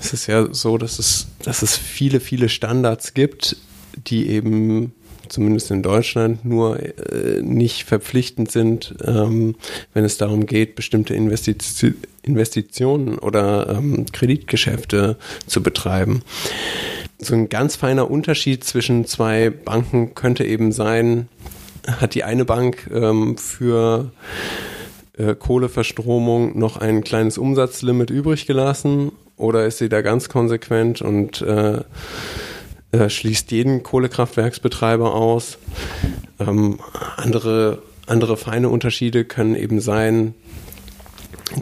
Es 0.00 0.12
ist 0.12 0.26
ja 0.26 0.52
so, 0.52 0.78
dass 0.78 0.98
es, 0.98 1.28
dass 1.42 1.62
es 1.62 1.76
viele, 1.76 2.20
viele 2.20 2.48
Standards 2.48 3.14
gibt, 3.14 3.56
die 4.06 4.28
eben 4.28 4.92
zumindest 5.30 5.70
in 5.70 5.82
Deutschland 5.82 6.44
nur 6.44 6.80
äh, 6.80 7.40
nicht 7.42 7.84
verpflichtend 7.84 8.50
sind, 8.50 8.94
ähm, 9.04 9.54
wenn 9.94 10.04
es 10.04 10.18
darum 10.18 10.46
geht, 10.46 10.74
bestimmte 10.74 11.14
Investiz 11.14 11.84
Investitionen 12.22 13.18
oder 13.18 13.70
ähm, 13.70 14.04
Kreditgeschäfte 14.12 15.16
zu 15.46 15.62
betreiben. 15.62 16.22
So 17.18 17.34
ein 17.34 17.48
ganz 17.48 17.76
feiner 17.76 18.10
Unterschied 18.10 18.64
zwischen 18.64 19.06
zwei 19.06 19.50
Banken 19.50 20.14
könnte 20.14 20.44
eben 20.44 20.72
sein, 20.72 21.28
hat 21.86 22.14
die 22.14 22.24
eine 22.24 22.44
Bank 22.44 22.90
ähm, 22.92 23.38
für 23.38 24.10
äh, 25.16 25.34
Kohleverstromung 25.34 26.58
noch 26.58 26.76
ein 26.76 27.02
kleines 27.04 27.38
Umsatzlimit 27.38 28.10
übrig 28.10 28.46
gelassen 28.46 29.12
oder 29.36 29.66
ist 29.66 29.78
sie 29.78 29.88
da 29.88 30.02
ganz 30.02 30.28
konsequent 30.28 31.00
und 31.00 31.40
äh, 31.42 31.80
äh, 32.92 33.08
schließt 33.08 33.50
jeden 33.52 33.82
Kohlekraftwerksbetreiber 33.82 35.14
aus? 35.14 35.58
Ähm, 36.38 36.80
andere, 37.16 37.82
andere 38.06 38.36
feine 38.36 38.68
Unterschiede 38.68 39.24
können 39.24 39.54
eben 39.54 39.80
sein, 39.80 40.34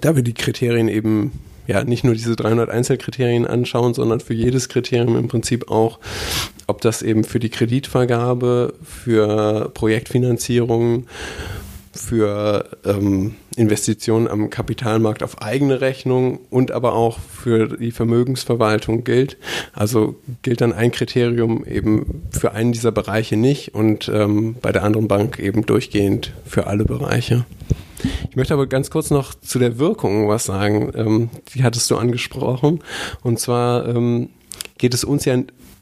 da 0.01 0.17
wir 0.17 0.23
die 0.23 0.35
Kriterien 0.35 0.89
eben 0.89 1.33
ja 1.67 1.85
nicht 1.85 2.03
nur 2.03 2.15
diese 2.15 2.35
300 2.35 2.71
Einzelkriterien 2.71 3.47
anschauen, 3.47 3.95
sondern 3.95 4.21
für 4.21 4.35
jedes 4.35 4.69
Kriterium 4.69 5.17
im 5.17 5.29
Prinzip 5.29 5.71
auch, 5.71 5.99
ob 6.67 6.81
das 6.81 7.03
eben 7.03 7.25
für 7.25 7.39
die 7.39 7.51
Kreditvergabe, 7.51 8.75
für 8.83 9.71
Projektfinanzierung, 9.75 11.07
für 11.99 12.69
ähm, 12.85 13.35
Investitionen 13.57 14.29
am 14.29 14.51
Kapitalmarkt 14.51 15.23
auf 15.23 15.43
eigene 15.43 15.81
Rechnung 15.81 16.39
und 16.51 16.71
aber 16.71 16.95
auch 16.95 17.19
für 17.19 17.77
die 17.77 17.91
Vermögensverwaltung 17.91 19.05
gilt. 19.05 19.37
Also 19.73 20.15
gilt 20.43 20.61
dann 20.61 20.73
ein 20.73 20.93
Kriterium 20.93 21.65
eben 21.65 22.23
für 22.31 22.53
einen 22.53 22.73
dieser 22.73 22.93
Bereiche 22.93 23.37
nicht 23.37 23.75
und 23.75 24.09
ähm, 24.13 24.57
bei 24.61 24.73
der 24.73 24.85
anderen 24.85 25.09
Bank 25.09 25.39
eben 25.39 25.67
durchgehend 25.67 26.33
für 26.45 26.67
alle 26.67 26.85
Bereiche. 26.85 27.45
Ich 28.31 28.37
möchte 28.37 28.55
aber 28.55 28.67
ganz 28.67 28.91
kurz 28.91 29.11
noch 29.11 29.35
zu 29.35 29.59
der 29.59 29.79
Wirkung 29.79 30.29
was 30.29 30.45
sagen. 30.45 30.93
Ähm, 30.95 31.31
die 31.53 31.65
hattest 31.65 31.91
du 31.91 31.97
angesprochen. 31.97 32.81
Und 33.23 33.41
zwar 33.41 33.89
ähm, 33.89 34.29
geht 34.79 34.95
es 34.95 35.05
uns 35.05 35.25
ja 35.25 35.37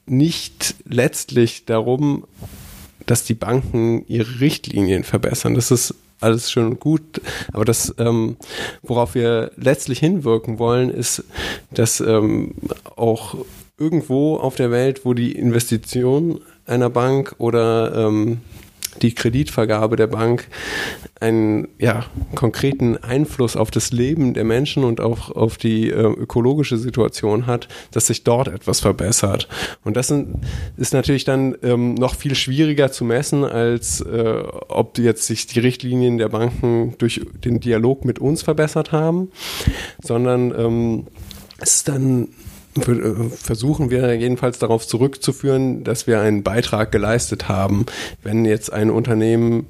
nicht 0.07 0.77
letztlich 0.85 1.67
darum, 1.67 2.25
dass 3.05 3.25
die 3.25 3.35
Banken 3.35 4.05
ihre 4.09 4.41
Richtlinien 4.41 5.05
verbessern. 5.05 5.55
Das 5.55 5.71
ist 5.71 5.95
alles 6.21 6.51
schön 6.51 6.67
und 6.67 6.81
gut. 6.81 7.21
Aber 7.53 7.65
das, 7.65 7.95
ähm, 7.99 8.37
worauf 8.83 9.15
wir 9.15 9.51
letztlich 9.57 9.99
hinwirken 9.99 10.59
wollen, 10.59 10.91
ist, 10.91 11.25
dass 11.71 12.01
ähm, 12.01 12.55
auch 12.97 13.37
irgendwo 13.79 14.37
auf 14.37 14.55
der 14.55 14.71
Welt, 14.71 15.05
wo 15.05 15.15
die 15.15 15.33
Investition 15.33 16.41
einer 16.65 16.91
Bank 16.91 17.35
oder 17.39 17.95
ähm, 18.07 18.41
die 19.03 19.15
Kreditvergabe 19.15 19.97
der 19.97 20.07
Bank 20.07 20.49
einen 21.21 21.69
ja, 21.79 22.05
konkreten 22.35 22.97
Einfluss 22.99 23.57
auf 23.57 23.71
das 23.71 23.93
Leben 23.93 24.35
der 24.35 24.45
Menschen 24.45 24.85
und 24.85 25.01
auch 25.01 25.31
auf 25.31 25.57
die 25.57 25.91
äh, 25.91 25.95
ökologische 25.95 26.77
Situation 26.77 27.47
hat, 27.47 27.69
dass 27.93 28.07
sich 28.09 28.25
dort 28.25 28.49
etwas 28.49 28.81
verbessert. 28.81 29.49
Und 29.85 29.97
das 29.97 30.09
sind, 30.09 30.45
ist 30.77 30.93
natürlich 30.93 31.25
dann 31.25 31.57
ähm, 31.63 31.95
noch 31.95 32.15
viel 32.15 32.35
schwieriger 32.35 32.93
zu 32.93 33.05
messen, 33.05 33.45
als 33.45 34.01
äh, 34.01 34.43
ob 34.69 34.99
jetzt 34.99 35.27
sich 35.27 35.47
die 35.47 35.61
Richtlinien 35.61 36.19
der 36.19 36.29
Banken 36.29 36.95
durch 36.99 37.23
den 37.45 37.61
Dialog 37.61 38.05
mit 38.05 38.19
uns 38.19 38.43
verbessert 38.43 38.93
haben, 38.93 39.31
sondern 40.03 40.55
ähm, 40.57 41.07
es 41.59 41.77
ist 41.77 41.89
dann 41.89 42.29
versuchen 42.85 43.91
wir 43.91 44.15
jedenfalls 44.15 44.59
darauf 44.59 44.87
zurückzuführen, 44.87 45.85
dass 45.85 46.07
wir 46.07 46.21
einen 46.21 46.43
Beitrag 46.43 46.93
geleistet 46.93 47.49
haben. 47.49 47.87
Wenn 48.23 48.45
jetzt 48.45 48.73
ein 48.73 48.91
Unternehmen 48.91 49.67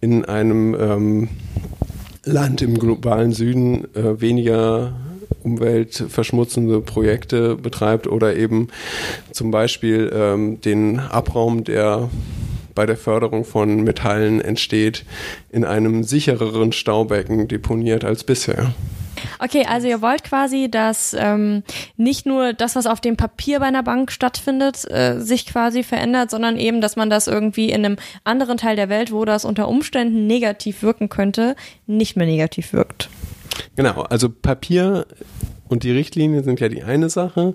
in 0.00 0.24
einem 0.24 0.74
ähm, 0.74 1.28
Land 2.24 2.62
im 2.62 2.78
globalen 2.78 3.32
Süden 3.32 3.84
äh, 3.94 4.20
weniger 4.20 4.92
umweltverschmutzende 5.42 6.80
Projekte 6.80 7.56
betreibt 7.56 8.06
oder 8.06 8.36
eben 8.36 8.68
zum 9.32 9.50
Beispiel 9.50 10.10
ähm, 10.14 10.60
den 10.60 10.98
Abraum, 10.98 11.64
der 11.64 12.10
bei 12.74 12.86
der 12.86 12.96
Förderung 12.96 13.44
von 13.44 13.82
Metallen 13.82 14.40
entsteht, 14.40 15.04
in 15.50 15.64
einem 15.64 16.04
sichereren 16.04 16.72
Staubecken 16.72 17.48
deponiert 17.48 18.04
als 18.04 18.22
bisher. 18.24 18.72
Okay, 19.38 19.64
also 19.68 19.86
ihr 19.86 20.02
wollt 20.02 20.24
quasi, 20.24 20.70
dass 20.70 21.14
ähm, 21.18 21.62
nicht 21.96 22.26
nur 22.26 22.52
das, 22.52 22.76
was 22.76 22.86
auf 22.86 23.00
dem 23.00 23.16
Papier 23.16 23.60
bei 23.60 23.66
einer 23.66 23.82
Bank 23.82 24.10
stattfindet, 24.12 24.90
äh, 24.90 25.20
sich 25.20 25.46
quasi 25.46 25.82
verändert, 25.82 26.30
sondern 26.30 26.56
eben, 26.56 26.80
dass 26.80 26.96
man 26.96 27.10
das 27.10 27.26
irgendwie 27.26 27.70
in 27.70 27.84
einem 27.84 27.96
anderen 28.24 28.58
Teil 28.58 28.76
der 28.76 28.88
Welt, 28.88 29.12
wo 29.12 29.24
das 29.24 29.44
unter 29.44 29.68
Umständen 29.68 30.26
negativ 30.26 30.82
wirken 30.82 31.08
könnte, 31.08 31.56
nicht 31.86 32.16
mehr 32.16 32.26
negativ 32.26 32.72
wirkt. 32.72 33.08
Genau, 33.76 34.02
also 34.02 34.28
Papier 34.28 35.06
und 35.68 35.82
die 35.82 35.92
Richtlinie 35.92 36.42
sind 36.42 36.60
ja 36.60 36.68
die 36.68 36.82
eine 36.82 37.10
Sache 37.10 37.54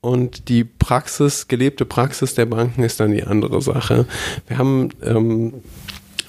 und 0.00 0.48
die 0.48 0.64
Praxis, 0.64 1.48
gelebte 1.48 1.84
Praxis 1.84 2.34
der 2.34 2.46
Banken 2.46 2.82
ist 2.82 3.00
dann 3.00 3.12
die 3.12 3.24
andere 3.24 3.60
Sache. 3.62 4.06
Wir 4.46 4.58
haben 4.58 4.90
ähm, 5.04 5.54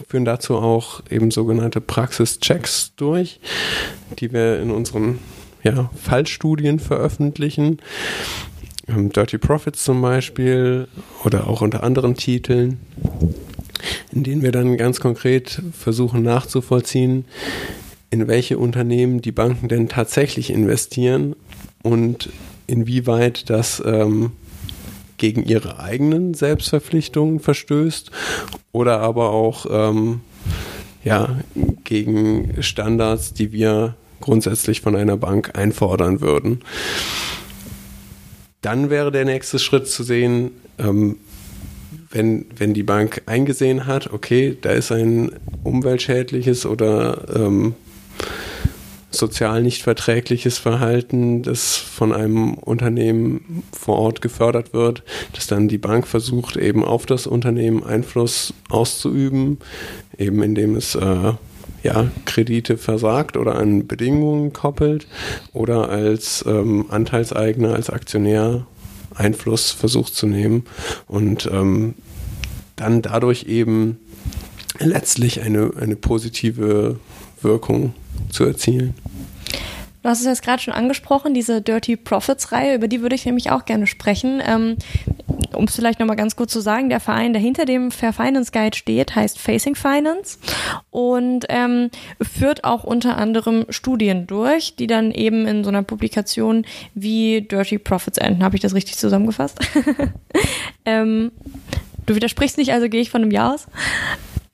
führen 0.07 0.25
dazu 0.25 0.55
auch 0.55 1.01
eben 1.09 1.31
sogenannte 1.31 1.81
Praxischecks 1.81 2.93
durch, 2.95 3.39
die 4.19 4.31
wir 4.31 4.61
in 4.61 4.71
unseren 4.71 5.19
ja, 5.63 5.89
Fallstudien 5.95 6.79
veröffentlichen. 6.79 7.79
Ähm, 8.87 9.11
Dirty 9.11 9.37
Profits 9.37 9.83
zum 9.83 10.01
Beispiel 10.01 10.87
oder 11.23 11.47
auch 11.47 11.61
unter 11.61 11.83
anderen 11.83 12.15
Titeln, 12.15 12.79
in 14.11 14.23
denen 14.23 14.41
wir 14.41 14.51
dann 14.51 14.77
ganz 14.77 14.99
konkret 14.99 15.61
versuchen 15.71 16.21
nachzuvollziehen, 16.21 17.25
in 18.09 18.27
welche 18.27 18.57
Unternehmen 18.57 19.21
die 19.21 19.31
Banken 19.31 19.67
denn 19.67 19.89
tatsächlich 19.89 20.51
investieren 20.51 21.35
und 21.81 22.29
inwieweit 22.67 23.49
das 23.49 23.81
ähm, 23.85 24.31
gegen 25.23 25.45
ihre 25.45 25.79
eigenen 25.79 26.33
Selbstverpflichtungen 26.33 27.39
verstößt 27.39 28.11
oder 28.73 28.99
aber 28.99 29.29
auch 29.29 29.65
ähm, 29.69 30.19
ja, 31.05 31.39
gegen 31.85 32.61
Standards, 32.61 33.33
die 33.33 33.53
wir 33.53 33.95
grundsätzlich 34.19 34.81
von 34.81 34.97
einer 34.97 35.15
Bank 35.15 35.57
einfordern 35.57 36.19
würden. 36.19 36.59
Dann 38.59 38.89
wäre 38.89 39.13
der 39.13 39.23
nächste 39.23 39.59
Schritt 39.59 39.87
zu 39.87 40.03
sehen, 40.03 40.51
ähm, 40.77 41.15
wenn, 42.11 42.45
wenn 42.57 42.73
die 42.73 42.83
Bank 42.83 43.21
eingesehen 43.25 43.87
hat, 43.87 44.11
okay, 44.11 44.57
da 44.59 44.71
ist 44.71 44.91
ein 44.91 45.31
umweltschädliches 45.63 46.65
oder 46.65 47.33
ähm, 47.33 47.75
sozial 49.15 49.61
nicht 49.61 49.83
verträgliches 49.83 50.57
Verhalten, 50.57 51.43
das 51.43 51.77
von 51.77 52.13
einem 52.13 52.55
Unternehmen 52.55 53.63
vor 53.71 53.97
Ort 53.97 54.21
gefördert 54.21 54.73
wird, 54.73 55.03
dass 55.33 55.47
dann 55.47 55.67
die 55.67 55.77
Bank 55.77 56.07
versucht, 56.07 56.57
eben 56.57 56.83
auf 56.83 57.05
das 57.05 57.27
Unternehmen 57.27 57.83
Einfluss 57.83 58.53
auszuüben, 58.69 59.59
eben 60.17 60.41
indem 60.41 60.75
es 60.75 60.95
äh, 60.95 61.33
ja, 61.83 62.11
Kredite 62.25 62.77
versagt 62.77 63.37
oder 63.37 63.55
an 63.55 63.87
Bedingungen 63.87 64.53
koppelt 64.53 65.07
oder 65.51 65.89
als 65.89 66.43
ähm, 66.47 66.85
Anteilseigner, 66.89 67.73
als 67.73 67.89
Aktionär 67.89 68.65
Einfluss 69.13 69.71
versucht 69.71 70.15
zu 70.15 70.25
nehmen 70.25 70.63
und 71.07 71.47
ähm, 71.51 71.93
dann 72.75 73.01
dadurch 73.01 73.43
eben 73.43 73.99
letztlich 74.79 75.41
eine, 75.41 75.71
eine 75.79 75.95
positive 75.95 76.99
Wirkung 77.41 77.93
zu 78.29 78.45
erzielen. 78.45 78.95
Du 80.03 80.09
hast 80.09 80.19
es 80.19 80.25
jetzt 80.25 80.43
gerade 80.43 80.61
schon 80.61 80.73
angesprochen, 80.73 81.33
diese 81.33 81.61
Dirty 81.61 81.95
Profits-Reihe, 81.95 82.75
über 82.75 82.89
die 82.89 83.01
würde 83.01 83.15
ich 83.15 83.25
nämlich 83.25 83.51
auch 83.51 83.63
gerne 83.63 83.87
sprechen. 83.87 84.41
Ähm, 84.45 84.75
um 85.53 85.63
es 85.63 85.75
vielleicht 85.75 86.01
nochmal 86.01 86.17
ganz 86.17 86.35
kurz 86.35 86.51
zu 86.51 86.59
sagen, 86.59 86.89
der 86.89 86.99
Verein, 86.99 87.31
der 87.31 87.41
hinter 87.41 87.63
dem 87.63 87.89
Fair 87.89 88.11
Finance 88.11 88.51
Guide 88.51 88.75
steht, 88.75 89.15
heißt 89.15 89.39
Facing 89.39 89.75
Finance 89.75 90.39
und 90.89 91.45
ähm, 91.47 91.89
führt 92.21 92.65
auch 92.65 92.83
unter 92.83 93.17
anderem 93.17 93.65
Studien 93.69 94.27
durch, 94.27 94.75
die 94.75 94.87
dann 94.87 95.11
eben 95.11 95.47
in 95.47 95.63
so 95.63 95.69
einer 95.69 95.83
Publikation 95.83 96.65
wie 96.93 97.41
Dirty 97.41 97.77
Profits 97.77 98.17
enden. 98.17 98.43
Habe 98.43 98.55
ich 98.55 98.61
das 98.61 98.75
richtig 98.75 98.97
zusammengefasst? 98.97 99.57
ähm, 100.85 101.31
du 102.05 102.15
widersprichst 102.15 102.57
nicht, 102.57 102.73
also 102.73 102.89
gehe 102.89 103.01
ich 103.01 103.09
von 103.09 103.21
einem 103.21 103.31
Ja 103.31 103.53
aus. 103.53 103.67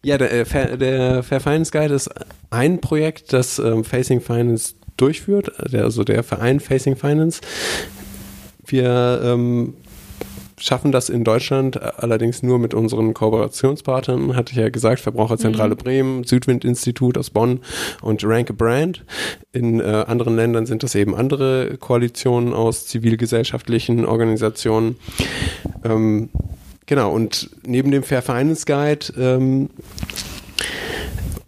Ja, 0.03 0.20
der, 0.20 0.32
äh, 0.32 0.46
Fair, 0.46 0.77
der 0.77 1.24
Fair 1.24 1.39
Finance 1.39 1.72
Guide 1.72 1.94
ist 1.94 2.10
ein 2.51 2.79
Projekt, 2.79 3.34
das 3.34 3.58
ähm, 3.58 3.84
Facing 3.84 4.22
Finance 4.22 4.75
durchführt, 5.01 5.74
also 5.74 6.03
der 6.03 6.24
Verein 6.24 6.60
Facing 6.60 6.96
Finance. 6.96 7.41
Wir 8.65 9.22
ähm, 9.24 9.74
schaffen 10.60 10.91
das 10.91 11.10
in 11.10 11.24
Deutschland 11.24 11.82
allerdings 11.82 12.44
nur 12.44 12.60
mit 12.60 12.74
unseren 12.74 13.13
Kooperationspartnern, 13.13 14.36
hatte 14.36 14.51
ich 14.51 14.58
ja 14.58 14.70
gesagt, 14.70 15.00
Verbraucherzentrale 15.00 15.75
mhm. 15.75 15.79
Bremen, 15.79 16.24
Südwind-Institut 16.24 17.18
aus 17.18 17.29
Bonn 17.29 17.62
und 18.01 18.24
Rank 18.24 18.50
a 18.50 18.53
Brand. 18.53 19.06
In 19.51 19.79
äh, 19.79 19.84
anderen 19.84 20.36
Ländern 20.36 20.65
sind 20.65 20.84
das 20.84 20.96
eben 20.96 21.15
andere 21.15 21.77
Koalitionen 21.77 22.53
aus 22.53 22.86
zivilgesellschaftlichen 22.88 24.06
Organisationen. 24.06 24.98
Ähm, 25.84 26.29
genau, 26.86 27.12
und 27.12 27.50
neben 27.65 27.91
dem 27.91 28.03
Fair 28.03 28.22
Finance 28.22 28.65
Guide 28.65 29.13
ähm, 29.18 29.70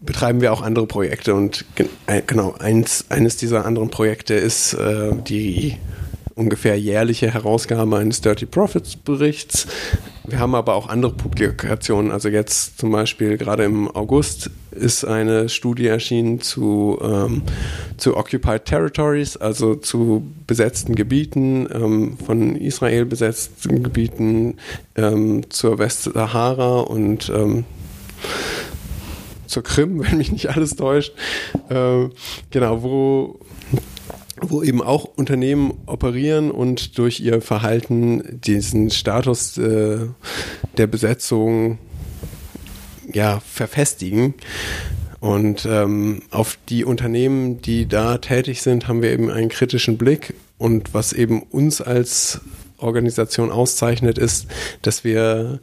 betreiben 0.01 0.41
wir 0.41 0.51
auch 0.51 0.62
andere 0.62 0.88
Projekte 0.88 1.36
und 1.36 1.65
äh, 2.08 2.22
genau, 2.25 2.55
eins, 2.60 3.05
eines 3.10 3.38
dieser 3.38 3.65
anderen 3.65 3.89
Projekte 3.89 4.34
ist 4.34 4.74
äh, 4.74 5.13
die 5.27 5.77
ungefähr 6.36 6.79
jährliche 6.79 7.31
Herausgabe 7.31 7.98
eines 7.98 8.22
Dirty 8.22 8.46
Profits 8.46 8.96
Berichts. 8.96 9.67
Wir 10.25 10.39
haben 10.39 10.55
aber 10.55 10.75
auch 10.75 10.88
andere 10.88 11.13
Publikationen. 11.13 12.12
Also 12.12 12.29
jetzt 12.29 12.79
zum 12.79 12.91
Beispiel 12.91 13.38
gerade 13.38 13.63
im 13.63 13.93
August 13.93 14.50
ist 14.72 15.03
eine 15.05 15.50
Studie 15.50 15.88
erschienen 15.88 16.41
zu, 16.41 16.98
ähm, 17.03 17.43
zu 17.98 18.17
Occupied 18.17 18.65
Territories, 18.65 19.38
also 19.38 19.75
zu 19.75 20.24
besetzten 20.48 20.96
Gebieten, 20.96 21.67
ähm, 21.72 22.17
von 22.25 22.55
Israel 22.55 23.05
besetzten 23.05 23.84
Gebieten 23.84 24.55
ähm, 24.96 25.50
zur 25.50 25.79
Westsahara 25.79 26.79
und 26.81 27.29
ähm, 27.36 27.65
zur 29.51 29.63
Krim, 29.63 30.00
wenn 30.03 30.17
mich 30.17 30.31
nicht 30.31 30.50
alles 30.50 30.75
täuscht. 30.75 31.13
Äh, 31.70 32.10
genau, 32.50 32.84
wo 32.84 33.39
wo 34.43 34.63
eben 34.63 34.81
auch 34.81 35.05
Unternehmen 35.05 35.72
operieren 35.86 36.50
und 36.50 36.98
durch 36.98 37.20
ihr 37.20 37.41
Verhalten 37.41 38.39
diesen 38.43 38.89
Status 38.89 39.55
äh, 39.60 40.00
der 40.77 40.88
Besetzung 40.88 41.77
ja 43.13 43.39
verfestigen. 43.39 44.34
Und 45.20 45.67
ähm, 45.70 46.24
auf 46.31 46.58
die 46.70 46.84
Unternehmen, 46.84 47.62
die 47.62 47.88
da 47.88 48.17
tätig 48.17 48.63
sind, 48.63 48.88
haben 48.88 49.03
wir 49.03 49.12
eben 49.12 49.29
einen 49.29 49.50
kritischen 49.50 50.00
Blick. 50.00 50.34
Und 50.58 50.96
was 50.96 51.13
eben 51.13 51.43
uns 51.43 51.79
als 51.79 52.41
Organisation 52.77 53.51
auszeichnet, 53.51 54.17
ist, 54.17 54.48
dass 54.81 55.03
wir 55.03 55.60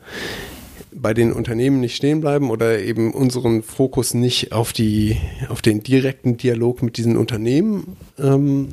bei 0.92 1.14
den 1.14 1.32
Unternehmen 1.32 1.80
nicht 1.80 1.96
stehen 1.96 2.20
bleiben 2.20 2.50
oder 2.50 2.80
eben 2.80 3.12
unseren 3.12 3.62
Fokus 3.62 4.14
nicht 4.14 4.52
auf 4.52 4.72
die, 4.72 5.16
auf 5.48 5.62
den 5.62 5.82
direkten 5.82 6.36
Dialog 6.36 6.82
mit 6.82 6.96
diesen 6.96 7.16
Unternehmen 7.16 7.96
ähm, 8.18 8.68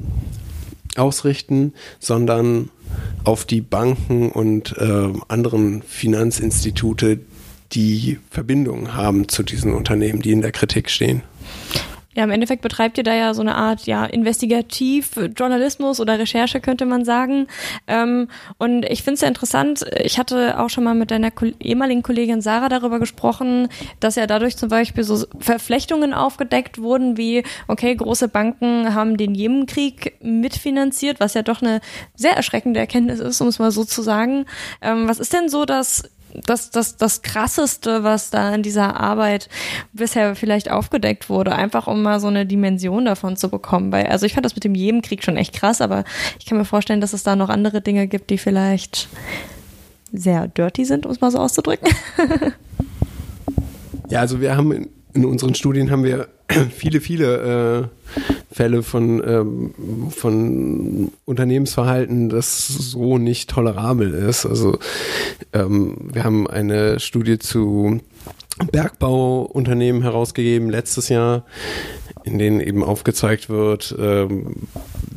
ausrichten, 0.95 1.73
sondern 1.99 2.69
auf 3.23 3.45
die 3.45 3.61
Banken 3.61 4.31
und 4.31 4.77
äh, 4.77 5.13
anderen 5.27 5.81
Finanzinstitute, 5.81 7.19
die 7.71 8.19
Verbindungen 8.29 8.93
haben 8.93 9.27
zu 9.27 9.43
diesen 9.43 9.73
Unternehmen, 9.73 10.21
die 10.21 10.31
in 10.31 10.41
der 10.41 10.51
Kritik 10.51 10.89
stehen. 10.89 11.23
Ja, 12.15 12.23
im 12.23 12.31
Endeffekt 12.31 12.61
betreibt 12.61 12.97
ihr 12.97 13.03
da 13.03 13.13
ja 13.13 13.33
so 13.33 13.41
eine 13.41 13.55
Art 13.55 13.87
ja 13.87 14.05
Investigativ-Journalismus 14.05 15.99
oder 15.99 16.17
Recherche, 16.17 16.61
könnte 16.61 16.85
man 16.85 17.03
sagen. 17.03 17.47
Ähm, 17.87 18.29
und 18.57 18.85
ich 18.85 19.03
finde 19.03 19.15
es 19.15 19.21
ja 19.21 19.27
interessant, 19.27 19.85
ich 20.01 20.17
hatte 20.17 20.59
auch 20.59 20.69
schon 20.69 20.85
mal 20.85 20.95
mit 20.95 21.11
deiner 21.11 21.31
ehemaligen 21.59 22.03
Kollegin 22.03 22.41
Sarah 22.41 22.69
darüber 22.69 22.99
gesprochen, 22.99 23.67
dass 23.99 24.15
ja 24.15 24.27
dadurch 24.27 24.55
zum 24.55 24.69
Beispiel 24.69 25.03
so 25.03 25.25
Verflechtungen 25.39 26.13
aufgedeckt 26.13 26.81
wurden, 26.81 27.17
wie, 27.17 27.43
okay, 27.67 27.93
große 27.93 28.29
Banken 28.29 28.95
haben 28.95 29.17
den 29.17 29.35
Jemenkrieg 29.35 30.17
mitfinanziert, 30.21 31.19
was 31.19 31.33
ja 31.33 31.41
doch 31.41 31.61
eine 31.61 31.81
sehr 32.15 32.37
erschreckende 32.37 32.79
Erkenntnis 32.79 33.19
ist, 33.19 33.41
um 33.41 33.49
es 33.49 33.59
mal 33.59 33.71
so 33.71 33.83
zu 33.83 34.01
sagen. 34.01 34.45
Ähm, 34.81 35.09
was 35.09 35.19
ist 35.19 35.33
denn 35.33 35.49
so 35.49 35.65
das 35.65 36.03
das, 36.45 36.71
das, 36.71 36.97
das 36.97 37.21
Krasseste, 37.21 38.03
was 38.03 38.29
da 38.29 38.53
in 38.53 38.63
dieser 38.63 38.99
Arbeit 38.99 39.49
bisher 39.93 40.35
vielleicht 40.35 40.69
aufgedeckt 40.69 41.29
wurde, 41.29 41.53
einfach 41.53 41.87
um 41.87 42.01
mal 42.01 42.19
so 42.19 42.27
eine 42.27 42.45
Dimension 42.45 43.05
davon 43.05 43.37
zu 43.37 43.49
bekommen. 43.49 43.91
Weil, 43.91 44.07
also 44.07 44.25
ich 44.25 44.33
fand 44.33 44.45
das 44.45 44.55
mit 44.55 44.63
dem 44.63 44.75
Jemenkrieg 44.75 45.23
schon 45.23 45.37
echt 45.37 45.53
krass, 45.53 45.81
aber 45.81 46.03
ich 46.39 46.45
kann 46.45 46.57
mir 46.57 46.65
vorstellen, 46.65 47.01
dass 47.01 47.13
es 47.13 47.23
da 47.23 47.35
noch 47.35 47.49
andere 47.49 47.81
Dinge 47.81 48.07
gibt, 48.07 48.29
die 48.29 48.37
vielleicht 48.37 49.09
sehr 50.11 50.47
dirty 50.47 50.85
sind, 50.85 51.05
um 51.05 51.11
es 51.11 51.21
mal 51.21 51.31
so 51.31 51.39
auszudrücken. 51.39 51.89
ja, 54.09 54.19
also 54.19 54.41
wir 54.41 54.55
haben 54.55 54.87
in, 55.15 55.25
unseren 55.25 55.55
Studien 55.55 55.89
haben 55.89 56.03
wir 56.03 56.27
viele, 56.75 57.01
viele 57.01 57.89
äh, 57.89 58.23
Fälle 58.53 58.83
von, 58.83 59.23
ähm, 59.25 60.09
von 60.11 61.11
Unternehmensverhalten, 61.25 62.29
das 62.29 62.67
so 62.67 63.17
nicht 63.17 63.49
tolerabel 63.49 64.13
ist. 64.13 64.45
Also 64.45 64.77
ähm, 65.53 66.09
wir 66.13 66.23
haben 66.23 66.47
eine 66.47 66.99
Studie 66.99 67.39
zu 67.39 68.01
Bergbauunternehmen 68.71 70.01
herausgegeben 70.01 70.69
letztes 70.69 71.09
Jahr, 71.09 71.45
in 72.25 72.39
denen 72.39 72.59
eben 72.59 72.83
aufgezeigt 72.83 73.49
wird, 73.49 73.95
ähm, 73.99 74.55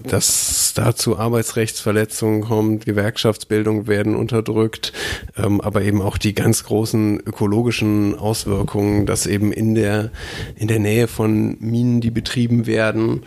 dass 0.05 0.73
da 0.75 0.95
zu 0.95 1.19
Arbeitsrechtsverletzungen 1.19 2.43
kommt, 2.43 2.85
Gewerkschaftsbildung 2.85 3.87
werden 3.87 4.15
unterdrückt, 4.15 4.93
ähm, 5.37 5.61
aber 5.61 5.83
eben 5.83 6.03
auch 6.03 6.19
die 6.19 6.35
ganz 6.35 6.65
großen 6.65 7.21
ökologischen 7.21 8.15
Auswirkungen, 8.15 9.07
dass 9.07 9.27
eben 9.27 9.53
in 9.53 9.75
der, 9.75 10.11
in 10.57 10.69
der 10.69 10.79
Nähe 10.79 11.09
von 11.09 11.57
Minen, 11.61 12.01
die 12.01 12.11
betrieben 12.11 12.67
werden, 12.67 13.23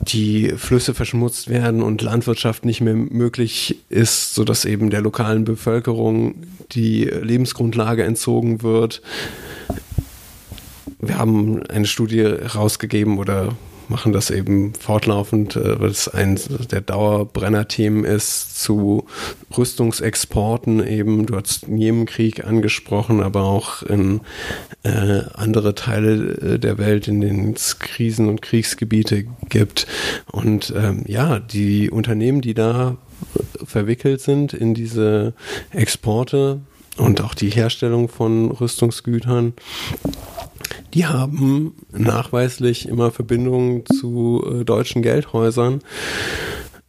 die 0.00 0.50
Flüsse 0.56 0.92
verschmutzt 0.92 1.48
werden 1.48 1.82
und 1.82 2.02
Landwirtschaft 2.02 2.66
nicht 2.66 2.82
mehr 2.82 2.94
möglich 2.94 3.78
ist, 3.88 4.34
sodass 4.34 4.66
eben 4.66 4.90
der 4.90 5.00
lokalen 5.00 5.44
Bevölkerung 5.44 6.34
die 6.72 7.04
Lebensgrundlage 7.04 8.04
entzogen 8.04 8.62
wird 8.62 9.00
wir 11.08 11.18
haben 11.18 11.62
eine 11.66 11.86
Studie 11.86 12.22
rausgegeben 12.22 13.18
oder 13.18 13.56
machen 13.88 14.12
das 14.12 14.30
eben 14.30 14.74
fortlaufend, 14.74 15.56
äh, 15.56 15.80
weil 15.80 15.90
es 15.90 16.08
eins 16.08 16.48
der 16.48 16.80
Dauerbrenner-Themen 16.80 18.04
ist 18.04 18.60
zu 18.62 19.04
Rüstungsexporten 19.56 20.86
eben. 20.86 21.26
Du 21.26 21.36
hast 21.36 21.66
den 21.66 21.78
Jemenkrieg 21.78 22.44
angesprochen, 22.44 23.22
aber 23.22 23.42
auch 23.42 23.82
in 23.82 24.20
äh, 24.82 25.22
andere 25.34 25.74
Teile 25.74 26.54
äh, 26.54 26.58
der 26.58 26.78
Welt, 26.78 27.08
in 27.08 27.20
denen 27.20 27.54
es 27.54 27.78
Krisen 27.78 28.28
und 28.28 28.42
Kriegsgebiete 28.42 29.24
gibt. 29.48 29.86
Und 30.30 30.72
ähm, 30.76 31.04
ja, 31.06 31.38
die 31.38 31.90
Unternehmen, 31.90 32.40
die 32.40 32.54
da 32.54 32.96
verwickelt 33.64 34.20
sind 34.20 34.52
in 34.52 34.74
diese 34.74 35.34
Exporte 35.70 36.60
und 36.96 37.22
auch 37.22 37.34
die 37.34 37.50
Herstellung 37.50 38.08
von 38.08 38.50
Rüstungsgütern, 38.50 39.54
die 40.94 41.06
haben 41.06 41.74
nachweislich 41.92 42.88
immer 42.88 43.10
Verbindungen 43.10 43.84
zu 43.86 44.44
äh, 44.46 44.64
deutschen 44.64 45.02
Geldhäusern. 45.02 45.80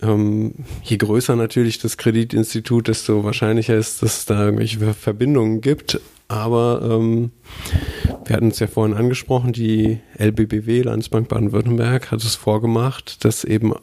Ähm, 0.01 0.53
je 0.83 0.97
größer 0.97 1.35
natürlich 1.35 1.79
das 1.79 1.97
Kreditinstitut, 1.97 2.87
desto 2.87 3.23
wahrscheinlicher 3.23 3.75
ist, 3.75 4.01
dass 4.03 4.19
es 4.19 4.25
da 4.25 4.45
irgendwelche 4.45 4.93
Verbindungen 4.93 5.61
gibt. 5.61 5.99
Aber 6.27 6.81
ähm, 6.83 7.31
wir 8.25 8.35
hatten 8.35 8.47
es 8.47 8.59
ja 8.59 8.67
vorhin 8.67 8.95
angesprochen, 8.95 9.53
die 9.53 9.99
LBBW, 10.17 10.81
Landesbank 10.83 11.27
Baden-Württemberg, 11.27 12.11
hat 12.11 12.23
es 12.23 12.35
vorgemacht, 12.35 13.23
dass 13.25 13.43
eben 13.43 13.73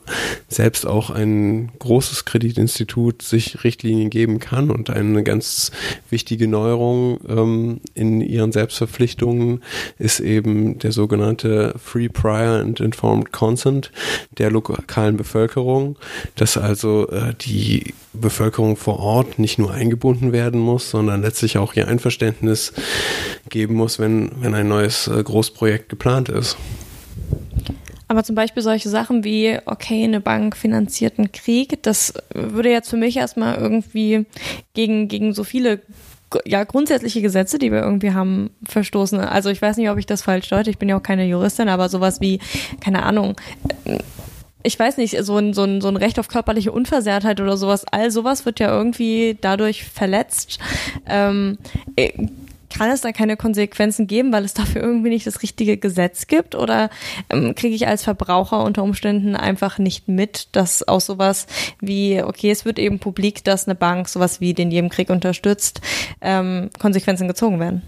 selbst 0.48 0.86
auch 0.86 1.10
ein 1.10 1.70
großes 1.78 2.24
Kreditinstitut 2.24 3.22
sich 3.22 3.64
Richtlinien 3.64 4.10
geben 4.10 4.38
kann 4.38 4.70
und 4.70 4.90
eine 4.90 5.22
ganz 5.22 5.70
wichtige 6.10 6.48
Neuerung 6.48 7.20
ähm, 7.28 7.80
in 7.94 8.20
ihren 8.20 8.52
Selbstverpflichtungen 8.52 9.62
ist 9.98 10.20
eben 10.20 10.78
der 10.78 10.92
sogenannte 10.92 11.74
Free 11.82 12.08
Prior 12.08 12.60
and 12.60 12.80
Informed 12.80 13.32
Consent 13.32 13.90
der 14.38 14.50
lokalen 14.50 15.16
Bevölkerung, 15.16 15.96
dass 16.36 16.56
also 16.56 17.08
äh, 17.08 17.34
die 17.40 17.94
Bevölkerung 18.12 18.76
vor 18.76 18.98
Ort 18.98 19.38
nicht 19.38 19.58
nur 19.58 19.72
eingebunden 19.72 20.32
werden 20.32 20.60
muss, 20.60 20.90
sondern 20.90 21.22
letztlich 21.22 21.56
auch 21.56 21.74
ihr 21.74 21.88
Einverständnis 21.88 22.72
geben 23.48 23.74
muss, 23.74 23.98
wenn, 23.98 24.30
wenn 24.40 24.54
ein 24.54 24.68
neues 24.68 25.08
äh, 25.08 25.22
Großprojekt 25.22 25.88
geplant 25.88 26.21
ist. 26.28 26.56
Aber 28.08 28.24
zum 28.24 28.34
Beispiel 28.34 28.62
solche 28.62 28.90
Sachen 28.90 29.24
wie, 29.24 29.58
okay, 29.64 30.04
eine 30.04 30.20
Bank 30.20 30.56
finanziert 30.56 31.18
einen 31.18 31.32
Krieg, 31.32 31.82
das 31.82 32.12
würde 32.34 32.70
jetzt 32.70 32.90
für 32.90 32.98
mich 32.98 33.16
erstmal 33.16 33.56
irgendwie 33.56 34.26
gegen, 34.74 35.08
gegen 35.08 35.32
so 35.32 35.44
viele 35.44 35.80
ja, 36.44 36.64
grundsätzliche 36.64 37.22
Gesetze, 37.22 37.58
die 37.58 37.72
wir 37.72 37.80
irgendwie 37.80 38.12
haben, 38.12 38.50
verstoßen. 38.64 39.18
Also 39.20 39.50
ich 39.50 39.62
weiß 39.62 39.76
nicht, 39.76 39.90
ob 39.90 39.98
ich 39.98 40.06
das 40.06 40.22
falsch 40.22 40.48
deute, 40.48 40.70
ich 40.70 40.78
bin 40.78 40.88
ja 40.88 40.96
auch 40.98 41.02
keine 41.02 41.26
Juristin, 41.26 41.68
aber 41.68 41.88
sowas 41.88 42.20
wie, 42.20 42.38
keine 42.80 43.02
Ahnung, 43.02 43.36
ich 44.62 44.78
weiß 44.78 44.96
nicht, 44.96 45.16
so 45.24 45.36
ein, 45.36 45.54
so, 45.54 45.64
ein, 45.64 45.80
so 45.80 45.88
ein 45.88 45.96
Recht 45.96 46.18
auf 46.18 46.28
körperliche 46.28 46.72
Unversehrtheit 46.72 47.40
oder 47.40 47.56
sowas, 47.56 47.84
all 47.90 48.10
sowas 48.10 48.46
wird 48.46 48.60
ja 48.60 48.68
irgendwie 48.68 49.36
dadurch 49.40 49.84
verletzt. 49.84 50.58
Ähm, 51.06 51.58
äh, 51.96 52.12
kann 52.72 52.90
es 52.90 53.02
da 53.02 53.12
keine 53.12 53.36
Konsequenzen 53.36 54.06
geben, 54.06 54.32
weil 54.32 54.44
es 54.44 54.54
dafür 54.54 54.82
irgendwie 54.82 55.10
nicht 55.10 55.26
das 55.26 55.42
richtige 55.42 55.76
Gesetz 55.76 56.26
gibt? 56.26 56.54
Oder 56.54 56.90
ähm, 57.30 57.54
kriege 57.54 57.74
ich 57.74 57.86
als 57.86 58.02
Verbraucher 58.02 58.64
unter 58.64 58.82
Umständen 58.82 59.36
einfach 59.36 59.78
nicht 59.78 60.08
mit, 60.08 60.48
dass 60.52 60.86
auch 60.86 61.00
sowas 61.00 61.46
wie, 61.80 62.22
okay, 62.22 62.50
es 62.50 62.64
wird 62.64 62.78
eben 62.78 62.98
publik, 62.98 63.44
dass 63.44 63.66
eine 63.66 63.74
Bank 63.74 64.08
sowas 64.08 64.40
wie 64.40 64.54
den 64.54 64.70
jedem 64.70 64.88
Krieg 64.88 65.10
unterstützt, 65.10 65.80
ähm, 66.20 66.70
Konsequenzen 66.78 67.28
gezogen 67.28 67.60
werden? 67.60 67.82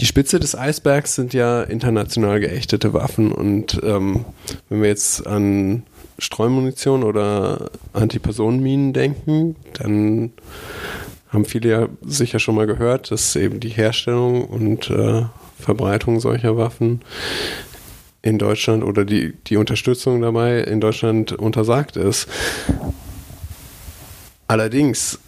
Die 0.00 0.06
Spitze 0.06 0.40
des 0.40 0.56
Eisbergs 0.56 1.14
sind 1.14 1.34
ja 1.34 1.62
international 1.62 2.40
geächtete 2.40 2.92
Waffen 2.92 3.30
und 3.30 3.80
ähm, 3.84 4.24
wenn 4.68 4.82
wir 4.82 4.88
jetzt 4.88 5.26
an 5.26 5.84
Streumunition 6.18 7.02
oder 7.02 7.70
Antipersonenminen 7.92 8.92
denken, 8.92 9.56
dann 9.74 10.32
haben 11.32 11.44
viele 11.44 11.70
ja 11.70 11.88
sicher 12.02 12.38
schon 12.38 12.54
mal 12.54 12.66
gehört, 12.66 13.10
dass 13.10 13.34
eben 13.36 13.58
die 13.58 13.70
Herstellung 13.70 14.44
und 14.44 14.90
äh, 14.90 15.24
Verbreitung 15.58 16.20
solcher 16.20 16.56
Waffen 16.56 17.00
in 18.20 18.38
Deutschland 18.38 18.84
oder 18.84 19.04
die, 19.04 19.32
die 19.46 19.56
Unterstützung 19.56 20.20
dabei 20.20 20.60
in 20.60 20.80
Deutschland 20.80 21.32
untersagt 21.32 21.96
ist. 21.96 22.28
Allerdings 24.46 25.18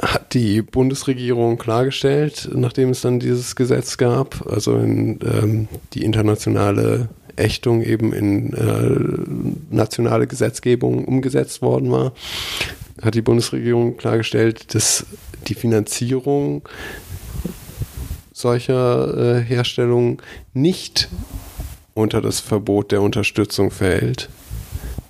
hat 0.00 0.34
die 0.34 0.62
Bundesregierung 0.62 1.58
klargestellt, 1.58 2.50
nachdem 2.52 2.90
es 2.90 3.02
dann 3.02 3.20
dieses 3.20 3.54
Gesetz 3.54 3.96
gab, 3.96 4.46
also 4.50 4.76
in, 4.76 5.20
ähm, 5.22 5.68
die 5.92 6.04
internationale 6.04 7.08
Ächtung 7.36 7.82
eben 7.82 8.12
in 8.12 8.52
äh, 8.54 9.74
nationale 9.74 10.26
Gesetzgebung 10.26 11.04
umgesetzt 11.04 11.62
worden 11.62 11.90
war, 11.90 12.12
hat 13.04 13.14
die 13.14 13.22
Bundesregierung 13.22 13.96
klargestellt, 13.96 14.74
dass 14.74 15.06
die 15.46 15.54
Finanzierung 15.54 16.62
solcher 18.32 19.38
äh, 19.38 19.42
Herstellungen 19.42 20.18
nicht 20.52 21.08
unter 21.94 22.20
das 22.20 22.40
Verbot 22.40 22.90
der 22.92 23.02
Unterstützung 23.02 23.70
fällt. 23.70 24.28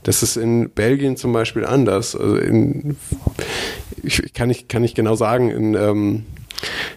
Das 0.02 0.22
ist 0.22 0.36
in 0.36 0.68
Belgien 0.70 1.16
zum 1.16 1.32
Beispiel 1.32 1.64
anders. 1.64 2.14
Also 2.14 2.36
in, 2.36 2.96
ich 4.02 4.34
kann 4.34 4.48
nicht, 4.48 4.68
kann 4.68 4.82
nicht 4.82 4.94
genau 4.94 5.14
sagen, 5.14 5.50
in, 5.50 5.74
ähm, 5.74 6.26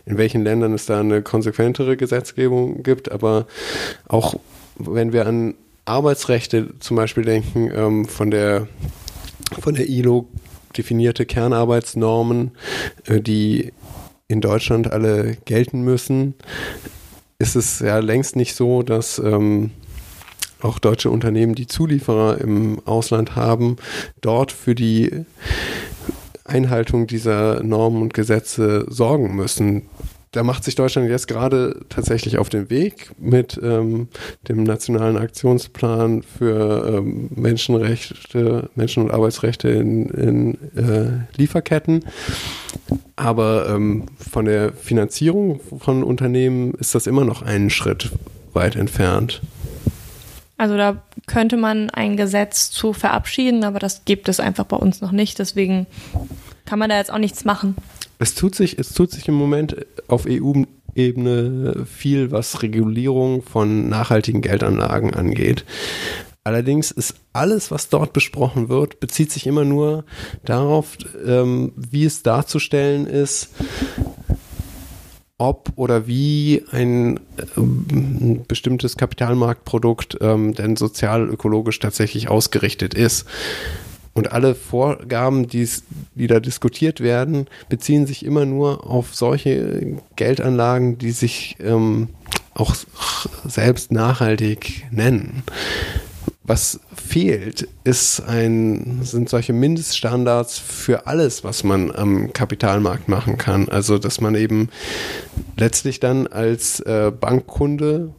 in 0.06 0.18
welchen 0.18 0.44
Ländern 0.44 0.74
es 0.74 0.86
da 0.86 1.00
eine 1.00 1.22
konsequentere 1.22 1.96
Gesetzgebung 1.96 2.84
gibt, 2.84 3.10
aber 3.12 3.48
auch 4.08 4.36
wenn 4.78 5.14
wir 5.14 5.26
an 5.26 5.56
Arbeitsrechte 5.86 6.78
zum 6.80 6.98
Beispiel 6.98 7.24
denken, 7.24 7.72
ähm, 7.74 8.06
von 8.06 8.30
der 8.30 8.68
von 9.62 9.76
der 9.76 9.88
ILO 9.88 10.28
definierte 10.76 11.26
Kernarbeitsnormen, 11.26 12.52
äh, 13.06 13.22
die 13.22 13.74
in 14.28 14.42
Deutschland 14.42 14.92
alle 14.92 15.38
gelten 15.46 15.82
müssen, 15.82 16.34
ist 17.40 17.56
es 17.56 17.80
ja 17.80 18.00
längst 18.00 18.36
nicht 18.36 18.56
so, 18.56 18.84
dass 18.84 19.20
ähm, 19.20 19.72
auch 20.62 20.80
deutsche 20.80 21.10
Unternehmen, 21.10 21.56
die 21.56 21.68
Zulieferer 21.68 22.40
im 22.40 22.82
Ausland 22.86 23.36
haben, 23.36 23.78
dort 24.22 24.52
für 24.52 24.76
die 24.76 25.26
Einhaltung 26.44 27.08
dieser 27.08 27.62
Normen 27.64 28.02
und 28.02 28.14
Gesetze 28.14 28.86
sorgen 28.90 29.36
müssen. 29.36 29.84
Da 30.38 30.44
macht 30.44 30.64
sich 30.64 30.76
Deutschland 30.76 31.10
jetzt 31.10 31.28
gerade 31.28 31.80
tatsächlich 31.90 32.38
auf 32.38 32.48
den 32.48 32.70
Weg 32.70 33.10
mit 33.18 33.60
ähm, 33.64 34.08
dem 34.48 34.62
nationalen 34.62 35.18
Aktionsplan 35.18 36.22
für 36.22 37.00
ähm, 37.00 37.30
Menschenrechte, 37.36 38.70
Menschen- 38.76 39.06
und 39.06 39.10
Arbeitsrechte 39.10 39.70
in, 39.70 40.10
in 40.10 40.54
äh, 40.78 41.26
Lieferketten. 41.38 42.06
Aber 43.16 43.68
ähm, 43.68 44.04
von 44.20 44.46
der 44.46 44.74
Finanzierung 44.74 45.60
von 45.80 46.04
Unternehmen 46.04 46.76
ist 46.76 46.94
das 46.94 47.08
immer 47.08 47.26
noch 47.26 47.42
einen 47.42 47.72
Schritt 47.72 48.12
weit 48.54 48.76
entfernt. 48.76 49.42
Also 50.60 50.78
da 50.78 51.02
könnte 51.26 51.58
man 51.58 51.90
ein 51.90 52.16
Gesetz 52.16 52.70
zu 52.70 52.94
verabschieden, 52.94 53.64
aber 53.64 53.80
das 53.80 54.06
gibt 54.06 54.30
es 54.30 54.40
einfach 54.40 54.66
bei 54.66 54.78
uns 54.78 55.02
noch 55.02 55.12
nicht. 55.12 55.40
Deswegen 55.40 55.88
kann 56.68 56.78
man 56.78 56.90
da 56.90 56.98
jetzt 56.98 57.12
auch 57.12 57.18
nichts 57.18 57.46
machen. 57.46 57.76
Es 58.20 58.36
tut 58.36 58.54
sich, 58.54 58.78
es 58.78 58.94
tut 58.94 59.12
sich 59.12 59.28
im 59.28 59.36
Moment 59.36 59.76
auf 60.08 60.26
EU-Ebene 60.28 61.86
viel, 61.86 62.32
was 62.32 62.62
Regulierung 62.62 63.42
von 63.42 63.90
nachhaltigen 63.90 64.42
Geldanlagen 64.42 65.14
angeht. 65.14 65.66
Allerdings 66.44 66.92
ist 66.92 67.16
alles, 67.34 67.72
was 67.72 67.90
dort 67.90 68.14
besprochen 68.14 68.70
wird, 68.70 69.00
bezieht 69.00 69.32
sich 69.32 69.48
immer 69.48 69.66
nur 69.66 70.06
darauf, 70.46 70.98
ähm, 71.26 71.74
wie 71.76 72.06
es 72.06 72.24
darzustellen 72.24 73.06
ist, 73.06 73.50
ob 75.38 75.74
oder 75.76 76.08
wie 76.08 76.64
ein, 76.72 77.18
äh, 77.18 78.40
bestimmtes 78.48 78.98
Kapitalmarktprodukt 78.98 80.18
ähm, 80.22 80.54
denn 80.54 80.78
sozial-ökologisch 80.78 81.80
tatsächlich 81.80 82.30
ausgerichtet 82.30 82.94
ist. 82.94 83.26
Und 84.18 84.32
alle 84.32 84.56
Vorgaben, 84.56 85.48
die's, 85.48 85.84
die 86.16 86.26
da 86.26 86.40
diskutiert 86.40 87.02
werden, 87.02 87.46
beziehen 87.70 88.08
sich 88.08 88.26
immer 88.26 88.48
nur 88.48 88.90
auf 88.90 89.14
solche 89.14 90.00
Geldanlagen, 90.16 90.98
die 90.98 91.12
sich 91.12 91.56
ähm, 91.60 92.10
auch 92.56 92.74
selbst 93.46 93.92
nachhaltig 93.92 94.88
nennen. 94.90 95.44
Was 96.42 96.80
fehlt, 96.96 97.68
ist 97.84 98.22
ein, 98.22 99.02
sind 99.04 99.30
solche 99.30 99.54
Mindeststandards 99.54 100.58
für 100.58 101.06
alles, 101.06 101.44
was 101.44 101.64
man 101.64 101.96
am 101.96 102.34
Kapitalmarkt 102.34 103.08
machen 103.08 103.38
kann. 103.38 103.70
Also, 103.70 104.00
dass 104.00 104.20
man 104.20 104.34
eben 104.34 104.70
letztlich 105.58 106.00
dann 106.00 106.26
als 106.26 106.80
äh, 106.80 107.12
Bankkunde, 107.12 108.16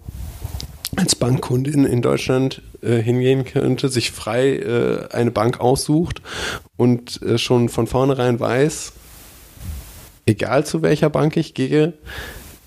als 0.94 1.16
Bankkundin 1.16 1.84
in 1.84 2.02
Deutschland 2.02 2.62
äh, 2.82 2.96
hingehen 2.96 3.44
könnte, 3.44 3.88
sich 3.88 4.10
frei 4.10 4.56
äh, 4.56 5.08
eine 5.12 5.30
Bank 5.30 5.60
aussucht 5.60 6.22
und 6.76 7.20
äh, 7.22 7.38
schon 7.38 7.68
von 7.68 7.86
vornherein 7.86 8.38
weiß, 8.38 8.92
egal 10.26 10.64
zu 10.64 10.82
welcher 10.82 11.10
Bank 11.10 11.36
ich 11.36 11.54
gehe, 11.54 11.94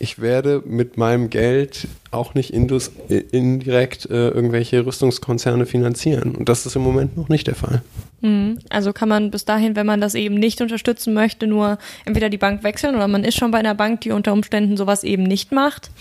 ich 0.02 0.20
werde 0.20 0.64
mit 0.66 0.98
meinem 0.98 1.30
Geld 1.30 1.88
auch 2.10 2.34
nicht 2.34 2.52
indus, 2.52 2.92
indirekt 3.08 4.08
äh, 4.10 4.30
irgendwelche 4.30 4.84
Rüstungskonzerne 4.84 5.68
finanzieren. 5.68 6.36
Und 6.36 6.50
das 6.50 6.66
ist 6.66 6.76
im 6.76 6.82
Moment 6.82 7.16
noch 7.16 7.30
nicht 7.30 7.46
der 7.46 7.54
Fall. 7.54 7.84
Mhm. 8.22 8.58
Also 8.70 8.94
kann 8.94 9.10
man 9.10 9.30
bis 9.30 9.46
dahin, 9.46 9.76
wenn 9.76 9.86
man 9.86 10.02
das 10.02 10.16
eben 10.16 10.36
nicht 10.36 10.60
unterstützen 10.60 11.14
möchte, 11.14 11.46
nur 11.46 11.78
entweder 12.06 12.30
die 12.30 12.40
Bank 12.40 12.64
wechseln 12.64 12.96
oder 12.96 13.08
man 13.08 13.24
ist 13.24 13.38
schon 13.38 13.52
bei 13.52 13.60
einer 13.60 13.76
Bank, 13.76 14.02
die 14.02 14.12
unter 14.12 14.34
Umständen 14.34 14.76
sowas 14.76 15.04
eben 15.04 15.24
nicht 15.24 15.52
macht. 15.52 15.92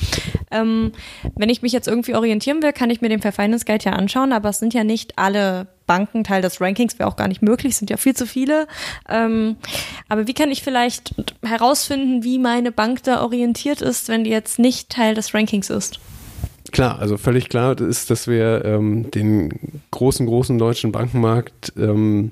Ähm, 0.50 0.92
wenn 1.36 1.50
ich 1.50 1.60
mich 1.60 1.72
jetzt 1.72 1.86
irgendwie 1.86 2.14
orientieren 2.14 2.62
will, 2.62 2.72
kann 2.72 2.88
ich 2.88 3.02
mir 3.02 3.10
den 3.10 3.20
Fair 3.20 3.34
ja 3.36 3.92
anschauen, 3.92 4.32
aber 4.32 4.48
es 4.48 4.58
sind 4.58 4.72
ja 4.72 4.82
nicht 4.82 5.18
alle 5.18 5.66
Banken 5.90 6.22
Teil 6.22 6.40
des 6.40 6.60
Rankings 6.60 7.00
wäre 7.00 7.08
auch 7.08 7.16
gar 7.16 7.26
nicht 7.26 7.42
möglich, 7.42 7.76
sind 7.76 7.90
ja 7.90 7.96
viel 7.96 8.14
zu 8.14 8.24
viele. 8.24 8.68
Ähm, 9.08 9.56
aber 10.08 10.28
wie 10.28 10.34
kann 10.34 10.52
ich 10.52 10.62
vielleicht 10.62 11.16
herausfinden, 11.42 12.22
wie 12.22 12.38
meine 12.38 12.70
Bank 12.70 13.02
da 13.02 13.24
orientiert 13.24 13.82
ist, 13.82 14.08
wenn 14.08 14.22
die 14.22 14.30
jetzt 14.30 14.60
nicht 14.60 14.88
Teil 14.88 15.16
des 15.16 15.34
Rankings 15.34 15.68
ist? 15.68 15.98
Klar, 16.70 17.00
also 17.00 17.16
völlig 17.16 17.48
klar 17.48 17.80
ist, 17.80 18.08
dass 18.08 18.28
wir 18.28 18.64
ähm, 18.64 19.10
den 19.10 19.80
großen, 19.90 20.26
großen 20.26 20.56
deutschen 20.58 20.92
Bankenmarkt 20.92 21.72
ähm, 21.76 22.30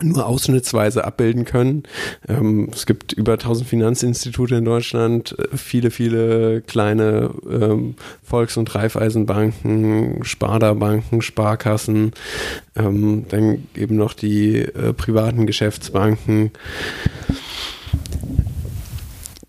nur 0.00 0.26
ausschnittsweise 0.26 1.04
abbilden 1.04 1.44
können. 1.44 1.82
Ähm, 2.28 2.70
es 2.72 2.86
gibt 2.86 3.12
über 3.12 3.32
1000 3.32 3.68
Finanzinstitute 3.68 4.56
in 4.56 4.64
Deutschland, 4.64 5.36
äh, 5.38 5.56
viele, 5.56 5.90
viele 5.90 6.62
kleine 6.62 7.30
ähm, 7.48 7.94
Volks- 8.22 8.56
und 8.56 8.74
Raiffeisenbanken, 8.74 10.24
Sparda-Banken, 10.24 11.20
Sparkassen, 11.20 12.12
ähm, 12.74 13.26
dann 13.28 13.68
eben 13.74 13.96
noch 13.96 14.14
die 14.14 14.58
äh, 14.60 14.92
privaten 14.94 15.46
Geschäftsbanken. 15.46 16.52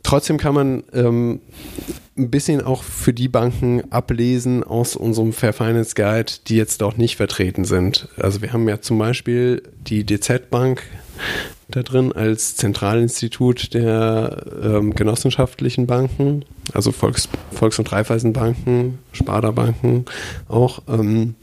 Trotzdem 0.03 0.37
kann 0.37 0.53
man 0.53 1.39
ein 2.17 2.29
bisschen 2.29 2.61
auch 2.61 2.83
für 2.83 3.13
die 3.13 3.27
Banken 3.27 3.91
ablesen 3.91 4.63
aus 4.63 4.95
unserem 4.95 5.33
Fair 5.33 5.53
Finance 5.53 5.95
Guide, 5.95 6.31
die 6.47 6.55
jetzt 6.55 6.81
dort 6.81 6.97
nicht 6.97 7.15
vertreten 7.15 7.65
sind. 7.65 8.07
Also 8.17 8.41
wir 8.41 8.53
haben 8.53 8.67
ja 8.69 8.81
zum 8.81 8.99
Beispiel 8.99 9.63
die 9.87 10.05
DZ 10.05 10.49
Bank 10.49 10.83
da 11.69 11.81
drin 11.81 12.11
als 12.11 12.55
Zentralinstitut 12.55 13.73
der 13.73 14.45
ähm, 14.61 14.93
genossenschaftlichen 14.93 15.87
Banken, 15.87 16.45
also 16.71 16.91
Volks-, 16.91 17.29
Volks 17.51 17.79
und 17.79 17.91
Raiffeisenbanken, 17.91 18.99
Sparda-Banken 19.11 20.05
auch. 20.47 20.83
Ähm, 20.87 21.35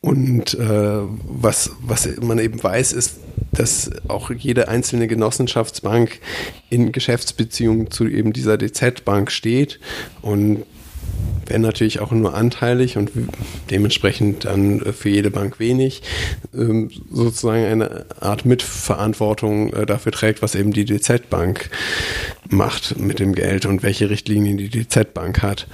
Und 0.00 0.54
äh, 0.54 1.00
was, 1.24 1.72
was 1.82 2.08
man 2.22 2.38
eben 2.38 2.62
weiß, 2.62 2.92
ist, 2.92 3.18
dass 3.52 3.90
auch 4.08 4.30
jede 4.30 4.68
einzelne 4.68 5.08
Genossenschaftsbank 5.08 6.20
in 6.70 6.92
Geschäftsbeziehungen 6.92 7.90
zu 7.90 8.06
eben 8.06 8.32
dieser 8.32 8.56
DZ-Bank 8.56 9.30
steht. 9.30 9.78
Und 10.22 10.64
wenn 11.46 11.60
natürlich 11.60 12.00
auch 12.00 12.12
nur 12.12 12.34
anteilig 12.34 12.96
und 12.96 13.10
dementsprechend 13.70 14.44
dann 14.44 14.80
für 14.92 15.08
jede 15.08 15.30
Bank 15.30 15.58
wenig, 15.58 16.02
ähm, 16.54 16.90
sozusagen 17.10 17.64
eine 17.64 18.06
Art 18.20 18.46
Mitverantwortung 18.46 19.72
äh, 19.72 19.84
dafür 19.84 20.12
trägt, 20.12 20.42
was 20.42 20.54
eben 20.54 20.72
die 20.72 20.84
DZ-Bank 20.84 21.70
macht 22.48 22.98
mit 22.98 23.18
dem 23.18 23.34
Geld 23.34 23.66
und 23.66 23.82
welche 23.82 24.08
Richtlinien 24.08 24.56
die 24.56 24.70
DZ-Bank 24.70 25.42
hat 25.42 25.66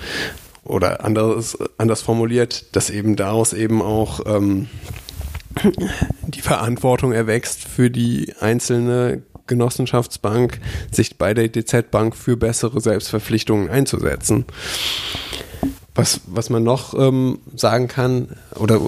oder 0.67 1.05
anders, 1.05 1.57
anders 1.79 2.03
formuliert, 2.03 2.75
dass 2.75 2.91
eben 2.91 3.17
daraus 3.17 3.53
eben 3.53 3.83
auch 3.83 4.21
ähm, 4.27 4.69
die 6.27 6.41
Verantwortung 6.41 7.13
erwächst 7.13 7.65
für 7.65 7.91
die 7.91 8.35
einzelne 8.41 9.23
Genossenschaftsbank, 9.47 10.61
sich 10.91 11.19
bei 11.19 11.35
der 11.35 11.49
DZ-Bank 11.49 12.17
für 12.17 12.37
bessere 12.37 12.81
Selbstverpflichtungen 12.81 13.71
einzusetzen. 13.71 14.45
Was, 15.95 16.21
was 16.27 16.51
man 16.51 16.63
noch 16.63 16.95
ähm, 16.95 17.39
sagen 17.55 17.89
kann, 17.89 18.37
oder 18.57 18.81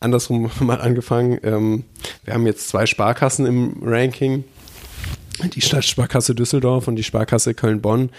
andersrum 0.00 0.50
mal 0.60 0.80
angefangen, 0.80 1.38
ähm, 1.42 1.84
wir 2.24 2.34
haben 2.34 2.46
jetzt 2.46 2.68
zwei 2.68 2.86
Sparkassen 2.86 3.44
im 3.46 3.76
Ranking, 3.82 4.44
die 5.54 5.60
Stadtsparkasse 5.60 6.34
Düsseldorf 6.34 6.88
und 6.88 6.96
die 6.96 7.02
Sparkasse 7.02 7.54
Köln-Bonn. 7.54 8.10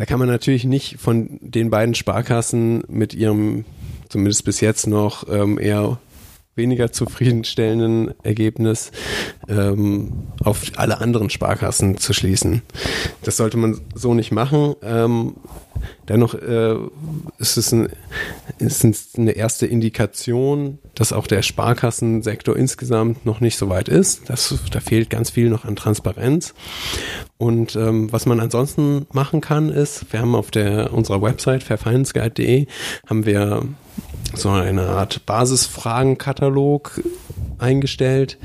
Da 0.00 0.06
kann 0.06 0.18
man 0.18 0.28
natürlich 0.28 0.64
nicht 0.64 0.96
von 0.98 1.38
den 1.42 1.68
beiden 1.68 1.94
Sparkassen 1.94 2.84
mit 2.88 3.12
ihrem, 3.12 3.66
zumindest 4.08 4.46
bis 4.46 4.62
jetzt 4.62 4.86
noch, 4.86 5.28
ähm, 5.28 5.58
eher 5.58 5.98
weniger 6.56 6.92
zufriedenstellenden 6.92 8.14
Ergebnis 8.22 8.90
ähm, 9.48 10.12
auf 10.42 10.62
alle 10.76 11.00
anderen 11.00 11.30
Sparkassen 11.30 11.96
zu 11.96 12.12
schließen. 12.12 12.62
Das 13.22 13.36
sollte 13.36 13.56
man 13.56 13.80
so 13.94 14.14
nicht 14.14 14.32
machen. 14.32 14.74
Ähm, 14.82 15.36
dennoch 16.08 16.34
äh, 16.34 16.74
ist, 17.38 17.56
es 17.56 17.72
ein, 17.72 17.88
ist 18.58 18.84
eine 19.16 19.32
erste 19.32 19.66
Indikation, 19.66 20.78
dass 20.94 21.12
auch 21.12 21.26
der 21.26 21.42
Sparkassensektor 21.42 22.56
insgesamt 22.56 23.24
noch 23.24 23.40
nicht 23.40 23.56
so 23.56 23.68
weit 23.68 23.88
ist. 23.88 24.28
Das, 24.28 24.54
da 24.70 24.80
fehlt 24.80 25.08
ganz 25.08 25.30
viel 25.30 25.48
noch 25.50 25.64
an 25.64 25.76
Transparenz. 25.76 26.54
Und 27.38 27.74
ähm, 27.76 28.12
was 28.12 28.26
man 28.26 28.40
ansonsten 28.40 29.06
machen 29.12 29.40
kann, 29.40 29.70
ist, 29.70 30.12
wir 30.12 30.20
haben 30.20 30.34
auf 30.34 30.50
der 30.50 30.92
unserer 30.92 31.22
Website 31.22 31.62
fairfinanceguide.de 31.62 32.66
haben 33.06 33.24
wir 33.24 33.62
so 34.34 34.50
eine 34.50 34.88
Art 34.88 35.26
Basisfragenkatalog 35.26 37.02
eingestellt, 37.58 38.38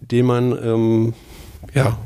den 0.00 0.26
man 0.26 0.52
ähm, 0.62 1.14
ja 1.74 1.98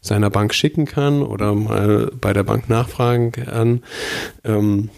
seiner 0.00 0.30
Bank 0.30 0.54
schicken 0.54 0.86
kann 0.86 1.22
oder 1.22 1.54
mal 1.54 2.12
bei 2.20 2.32
der 2.32 2.44
Bank 2.44 2.68
nachfragen 2.68 3.32
kann. 3.32 3.82
Ähm, 4.44 4.90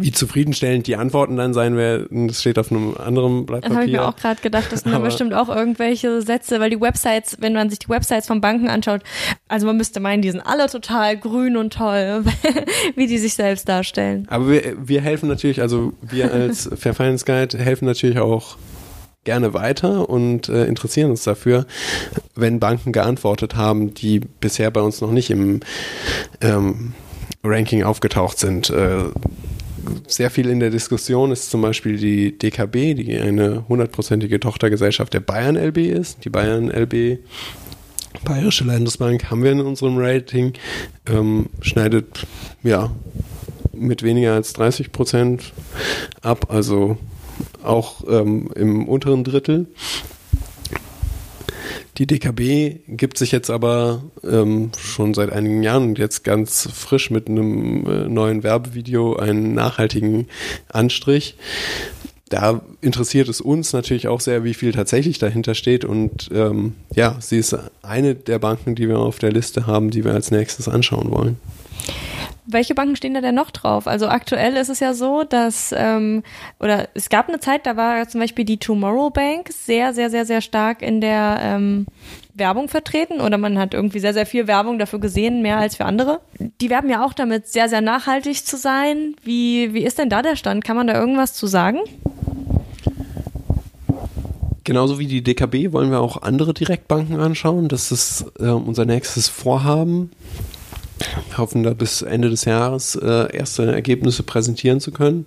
wie 0.00 0.12
zufriedenstellend 0.12 0.86
die 0.86 0.96
Antworten 0.96 1.36
dann 1.36 1.54
sein 1.54 1.76
werden, 1.76 2.28
das 2.28 2.40
steht 2.40 2.58
auf 2.58 2.70
einem 2.70 2.96
anderen 2.96 3.46
Blatt 3.46 3.62
Papier. 3.62 3.68
Das 3.68 3.76
habe 3.76 3.86
ich 3.86 3.92
mir 3.92 4.08
auch 4.08 4.16
gerade 4.16 4.40
gedacht, 4.40 4.72
das 4.72 4.80
sind 4.80 4.92
dann 4.92 5.02
bestimmt 5.02 5.34
auch 5.34 5.48
irgendwelche 5.48 6.22
Sätze, 6.22 6.60
weil 6.60 6.70
die 6.70 6.80
Websites, 6.80 7.36
wenn 7.40 7.52
man 7.52 7.70
sich 7.70 7.80
die 7.80 7.88
Websites 7.88 8.26
von 8.26 8.40
Banken 8.40 8.68
anschaut, 8.68 9.02
also 9.48 9.66
man 9.66 9.76
müsste 9.76 10.00
meinen, 10.00 10.22
die 10.22 10.30
sind 10.30 10.40
alle 10.40 10.68
total 10.68 11.16
grün 11.16 11.56
und 11.56 11.72
toll, 11.72 12.24
wie 12.96 13.06
die 13.06 13.18
sich 13.18 13.34
selbst 13.34 13.68
darstellen. 13.68 14.26
Aber 14.30 14.48
wir, 14.48 14.76
wir 14.78 15.00
helfen 15.00 15.28
natürlich, 15.28 15.60
also 15.60 15.92
wir 16.00 16.32
als 16.32 16.68
Fair 16.76 16.94
Finance 16.94 17.24
Guide 17.24 17.58
helfen 17.58 17.84
natürlich 17.84 18.18
auch 18.18 18.56
gerne 19.24 19.52
weiter 19.52 20.08
und 20.08 20.48
äh, 20.48 20.64
interessieren 20.64 21.10
uns 21.10 21.24
dafür, 21.24 21.66
wenn 22.34 22.58
Banken 22.58 22.92
geantwortet 22.92 23.54
haben, 23.54 23.92
die 23.92 24.20
bisher 24.20 24.70
bei 24.70 24.80
uns 24.80 25.00
noch 25.00 25.10
nicht 25.10 25.30
im 25.30 25.60
ähm, 26.40 26.94
Ranking 27.44 27.84
aufgetaucht 27.84 28.38
sind. 28.38 28.70
Äh, 28.70 29.04
sehr 30.06 30.30
viel 30.30 30.48
in 30.48 30.60
der 30.60 30.70
Diskussion 30.70 31.32
ist 31.32 31.50
zum 31.50 31.62
Beispiel 31.62 31.96
die 31.96 32.36
DKB, 32.36 32.94
die 32.94 33.18
eine 33.18 33.68
hundertprozentige 33.68 34.40
Tochtergesellschaft 34.40 35.14
der 35.14 35.20
Bayern 35.20 35.56
LB 35.56 35.78
ist. 35.78 36.24
Die 36.24 36.30
Bayern 36.30 36.70
LB, 36.70 37.18
Bayerische 38.24 38.64
Landesbank, 38.64 39.30
haben 39.30 39.42
wir 39.42 39.52
in 39.52 39.60
unserem 39.60 39.96
Rating, 39.96 40.52
ähm, 41.06 41.46
schneidet 41.60 42.26
ja 42.62 42.90
mit 43.72 44.02
weniger 44.02 44.34
als 44.34 44.52
30 44.52 44.92
Prozent 44.92 45.52
ab, 46.20 46.46
also 46.50 46.98
auch 47.62 48.02
ähm, 48.08 48.50
im 48.54 48.88
unteren 48.88 49.24
Drittel. 49.24 49.66
Die 52.00 52.06
DKB 52.06 52.80
gibt 52.88 53.18
sich 53.18 53.30
jetzt 53.30 53.50
aber 53.50 54.02
ähm, 54.24 54.70
schon 54.78 55.12
seit 55.12 55.30
einigen 55.30 55.62
Jahren 55.62 55.88
und 55.88 55.98
jetzt 55.98 56.24
ganz 56.24 56.66
frisch 56.72 57.10
mit 57.10 57.28
einem 57.28 57.84
äh, 57.86 58.08
neuen 58.08 58.42
Werbevideo 58.42 59.16
einen 59.16 59.52
nachhaltigen 59.52 60.26
Anstrich. 60.70 61.36
Da 62.30 62.62
interessiert 62.80 63.28
es 63.28 63.42
uns 63.42 63.74
natürlich 63.74 64.08
auch 64.08 64.20
sehr, 64.20 64.44
wie 64.44 64.54
viel 64.54 64.72
tatsächlich 64.72 65.18
dahinter 65.18 65.54
steht. 65.54 65.84
Und 65.84 66.30
ähm, 66.32 66.72
ja, 66.94 67.18
sie 67.20 67.36
ist 67.36 67.54
eine 67.82 68.14
der 68.14 68.38
Banken, 68.38 68.76
die 68.76 68.88
wir 68.88 68.98
auf 68.98 69.18
der 69.18 69.30
Liste 69.30 69.66
haben, 69.66 69.90
die 69.90 70.02
wir 70.02 70.14
als 70.14 70.30
nächstes 70.30 70.68
anschauen 70.68 71.10
wollen. 71.10 71.36
Welche 72.52 72.74
Banken 72.74 72.96
stehen 72.96 73.14
da 73.14 73.20
denn 73.20 73.34
noch 73.34 73.50
drauf? 73.50 73.86
Also 73.86 74.08
aktuell 74.08 74.56
ist 74.56 74.68
es 74.68 74.80
ja 74.80 74.94
so, 74.94 75.24
dass, 75.24 75.74
ähm, 75.76 76.22
oder 76.58 76.88
es 76.94 77.08
gab 77.08 77.28
eine 77.28 77.40
Zeit, 77.40 77.66
da 77.66 77.76
war 77.76 78.08
zum 78.08 78.20
Beispiel 78.20 78.44
die 78.44 78.58
Tomorrow 78.58 79.10
Bank 79.10 79.50
sehr, 79.52 79.94
sehr, 79.94 80.10
sehr, 80.10 80.26
sehr 80.26 80.40
stark 80.40 80.82
in 80.82 81.00
der 81.00 81.38
ähm, 81.42 81.86
Werbung 82.34 82.68
vertreten 82.68 83.20
oder 83.20 83.38
man 83.38 83.58
hat 83.58 83.74
irgendwie 83.74 84.00
sehr, 84.00 84.14
sehr 84.14 84.26
viel 84.26 84.46
Werbung 84.46 84.78
dafür 84.78 84.98
gesehen, 84.98 85.42
mehr 85.42 85.58
als 85.58 85.76
für 85.76 85.84
andere. 85.84 86.20
Die 86.60 86.70
werben 86.70 86.90
ja 86.90 87.04
auch 87.04 87.12
damit, 87.12 87.46
sehr, 87.46 87.68
sehr 87.68 87.80
nachhaltig 87.80 88.44
zu 88.44 88.56
sein. 88.56 89.14
Wie, 89.22 89.72
wie 89.74 89.84
ist 89.84 89.98
denn 89.98 90.08
da 90.08 90.22
der 90.22 90.36
Stand? 90.36 90.64
Kann 90.64 90.76
man 90.76 90.86
da 90.86 90.94
irgendwas 90.94 91.34
zu 91.34 91.46
sagen? 91.46 91.78
Genauso 94.64 94.98
wie 94.98 95.06
die 95.06 95.22
DKB 95.22 95.72
wollen 95.72 95.90
wir 95.90 96.00
auch 96.00 96.22
andere 96.22 96.54
Direktbanken 96.54 97.18
anschauen. 97.18 97.68
Das 97.68 97.90
ist 97.90 98.26
äh, 98.38 98.50
unser 98.50 98.84
nächstes 98.84 99.28
Vorhaben. 99.28 100.10
Wir 101.28 101.38
hoffen 101.38 101.62
da 101.62 101.74
bis 101.74 102.02
Ende 102.02 102.30
des 102.30 102.44
Jahres 102.44 102.94
äh, 102.96 103.36
erste 103.36 103.72
Ergebnisse 103.72 104.22
präsentieren 104.22 104.80
zu 104.80 104.92
können. 104.92 105.26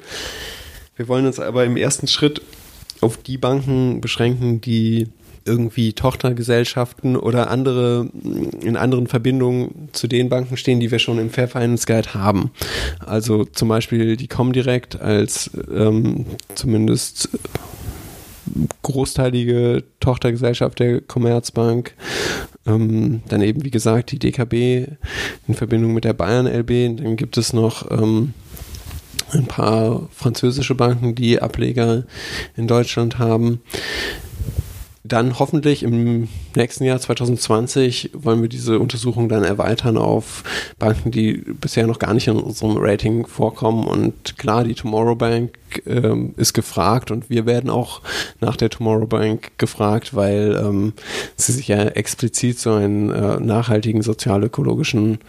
Wir 0.95 1.07
wollen 1.07 1.25
uns 1.25 1.39
aber 1.39 1.65
im 1.65 1.77
ersten 1.77 2.07
Schritt 2.07 2.41
auf 3.01 3.17
die 3.17 3.38
Banken 3.38 4.01
beschränken, 4.01 4.62
die 4.62 5.07
irgendwie 5.45 5.93
Tochtergesellschaften 5.93 7.17
oder 7.17 7.49
andere 7.49 8.09
in 8.62 8.77
anderen 8.77 9.07
Verbindungen 9.07 9.89
zu 9.91 10.07
den 10.07 10.29
Banken 10.29 10.57
stehen, 10.57 10.79
die 10.79 10.91
wir 10.91 10.99
schon 10.99 11.19
im 11.19 11.29
Fair 11.29 11.47
Finance 11.47 11.86
Guide 11.86 12.13
haben. 12.13 12.51
Also 13.05 13.43
zum 13.45 13.67
Beispiel 13.67 14.15
die 14.15 14.27
Comdirect 14.27 15.01
als 15.01 15.51
ähm, 15.73 16.25
zumindest 16.55 17.29
großteilige 18.83 19.83
Tochtergesellschaft 19.99 20.79
der 20.79 21.01
Commerzbank. 21.01 21.93
Ähm, 22.65 23.21
dann 23.28 23.41
eben, 23.41 23.63
wie 23.63 23.71
gesagt, 23.71 24.12
die 24.12 24.19
DKB 24.19 24.88
in 25.47 25.54
Verbindung 25.54 25.93
mit 25.93 26.04
der 26.06 26.13
Bayern 26.13 26.47
LB. 26.47 26.97
Dann 27.04 27.15
gibt 27.15 27.38
es 27.38 27.54
noch 27.54 27.91
ähm, 27.91 28.34
ein 29.32 29.45
paar 29.45 30.08
französische 30.12 30.76
Banken, 30.76 31.15
die 31.15 31.41
Ableger 31.41 32.04
in 32.56 32.67
Deutschland 32.67 33.19
haben 33.19 33.62
dann 35.05 35.37
hoffentlich 35.37 35.83
im 35.83 36.29
nächsten 36.55 36.85
Jahr 36.85 36.97
2020 36.97 38.11
wollen 38.13 38.41
wir 38.41 38.47
diese 38.47 38.79
Untersuchung 38.79 39.27
dann 39.27 39.43
erweitern 39.43 39.97
auf 39.97 40.43
Banken, 40.79 41.11
die 41.11 41.33
bisher 41.33 41.87
noch 41.87 41.99
gar 41.99 42.13
nicht 42.13 42.27
in 42.27 42.37
unserem 42.37 42.77
Rating 42.77 43.27
vorkommen. 43.27 43.85
Und 43.85 44.37
klar, 44.37 44.63
die 44.63 44.75
Tomorrow 44.75 45.15
Bank 45.15 45.57
ähm, 45.85 46.33
ist 46.37 46.53
gefragt 46.53 47.11
und 47.11 47.29
wir 47.29 47.45
werden 47.45 47.69
auch 47.69 48.01
nach 48.39 48.55
der 48.55 48.69
Tomorrow 48.69 49.07
Bank 49.07 49.51
gefragt, 49.57 50.15
weil 50.15 50.57
ähm, 50.63 50.93
sie 51.35 51.51
sich 51.51 51.67
ja 51.67 51.83
explizit 51.83 52.57
so 52.59 52.71
einen 52.71 53.09
äh, 53.09 53.41
nachhaltigen 53.41 54.03
sozialökologischen 54.03 55.19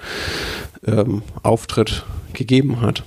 ähm, 0.87 1.23
Auftritt 1.43 2.05
gegeben 2.33 2.81
hat. 2.81 3.03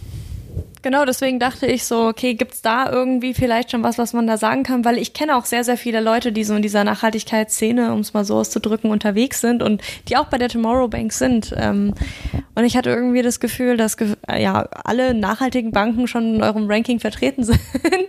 Genau, 0.82 1.06
deswegen 1.06 1.40
dachte 1.40 1.66
ich 1.66 1.84
so, 1.86 2.08
okay, 2.08 2.36
gibt's 2.36 2.62
da 2.62 2.92
irgendwie 2.92 3.34
vielleicht 3.34 3.72
schon 3.72 3.84
was, 3.84 3.98
was 3.98 4.14
man 4.14 4.28
da 4.28 4.38
sagen 4.38 4.64
kann? 4.64 4.86
Weil 4.86 4.98
ich 4.98 5.14
kenne 5.14 5.36
auch 5.36 5.46
sehr, 5.46 5.64
sehr 5.64 5.78
viele 5.78 6.02
Leute, 6.02 6.32
die 6.32 6.44
so 6.44 6.56
in 6.56 6.62
dieser 6.62 6.84
Nachhaltigkeitsszene, 6.84 7.94
um 7.94 8.00
es 8.00 8.14
mal 8.14 8.24
so 8.24 8.36
auszudrücken, 8.36 8.92
unterwegs 8.92 9.42
sind 9.42 9.64
und 9.64 9.82
die 10.08 10.18
auch 10.18 10.26
bei 10.26 10.38
der 10.38 10.50
Tomorrow 10.50 10.88
Bank 10.88 11.14
sind. 11.14 11.54
Ähm, 11.58 11.94
und 12.56 12.64
ich 12.64 12.78
hatte 12.78 12.92
irgendwie 12.92 13.22
das 13.22 13.40
Gefühl, 13.40 13.78
dass 13.78 13.98
ja 14.30 14.68
alle 14.84 15.14
nachhaltigen 15.14 15.72
Banken 15.72 16.08
schon 16.08 16.36
in 16.36 16.44
eurem 16.44 16.70
Ranking 16.70 17.00
vertreten 17.00 17.44
sind, 17.44 17.60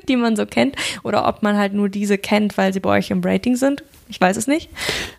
die 0.09 0.17
man 0.17 0.37
so 0.37 0.45
kennt. 0.47 0.77
Oder 1.03 1.27
ob 1.27 1.43
man 1.43 1.57
halt 1.57 1.73
nur 1.73 1.89
diese 1.89 2.19
kennt, 2.19 2.59
weil 2.59 2.73
sie 2.73 2.81
bei 2.81 2.99
euch 2.99 3.11
im 3.11 3.23
Rating 3.23 3.57
sind. 3.57 3.83
Ich 4.09 4.21
weiß 4.21 4.37
es 4.37 4.47
nicht. 4.47 4.71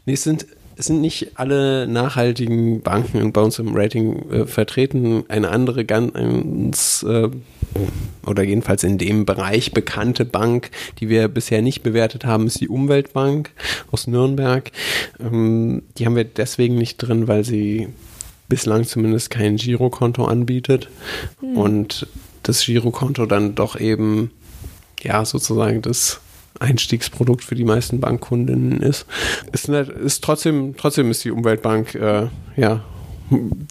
Nee, 0.06 0.14
es 0.14 0.24
sind 0.24 0.46
es 0.80 0.86
sind 0.86 1.02
nicht 1.02 1.32
alle 1.36 1.88
nachhaltigen 1.88 2.82
Banken 2.82 3.34
bei 3.34 3.42
uns 3.42 3.60
im 3.60 3.76
Rating 3.76 4.32
äh, 4.32 4.46
vertreten. 4.46 5.26
Eine 5.28 5.50
andere 5.50 5.84
ganz 5.84 7.06
äh, 7.08 7.28
oder 8.26 8.44
jedenfalls 8.44 8.86
in 8.86 8.98
dem 8.98 9.26
Bereich 9.26 9.74
bekannte 9.74 10.24
Bank, 10.24 10.72
die 11.02 11.10
wir 11.10 11.28
bisher 11.28 11.62
nicht 11.62 11.84
bewertet 11.84 12.24
haben, 12.24 12.48
ist 12.48 12.62
die 12.62 12.70
Umweltbank 12.70 13.52
aus 13.92 14.08
Nürnberg. 14.08 14.72
Ähm, 15.20 15.84
die 15.98 16.06
haben 16.06 16.16
wir 16.16 16.24
deswegen 16.24 16.76
nicht 16.76 16.96
drin, 16.98 17.28
weil 17.28 17.44
sie 17.44 17.90
bislang 18.48 18.86
zumindest 18.86 19.32
kein 19.32 19.58
Girokonto 19.58 20.24
anbietet 20.24 20.88
hm. 21.42 21.58
und 21.58 22.08
das 22.42 22.66
Girokonto 22.66 23.26
dann 23.26 23.54
doch 23.54 23.78
eben 23.78 24.32
ja 25.02 25.26
sozusagen 25.26 25.82
das 25.82 26.22
Einstiegsprodukt 26.60 27.44
für 27.44 27.56
die 27.56 27.64
meisten 27.64 28.00
Bankkundinnen 28.00 28.82
ist. 28.82 29.06
Ist, 29.52 29.70
nicht, 29.70 29.90
ist 29.90 30.24
trotzdem, 30.24 30.76
trotzdem 30.78 31.10
ist 31.12 31.24
die 31.24 31.32
Umweltbank 31.32 31.96
äh, 31.96 32.28
ja 32.56 32.84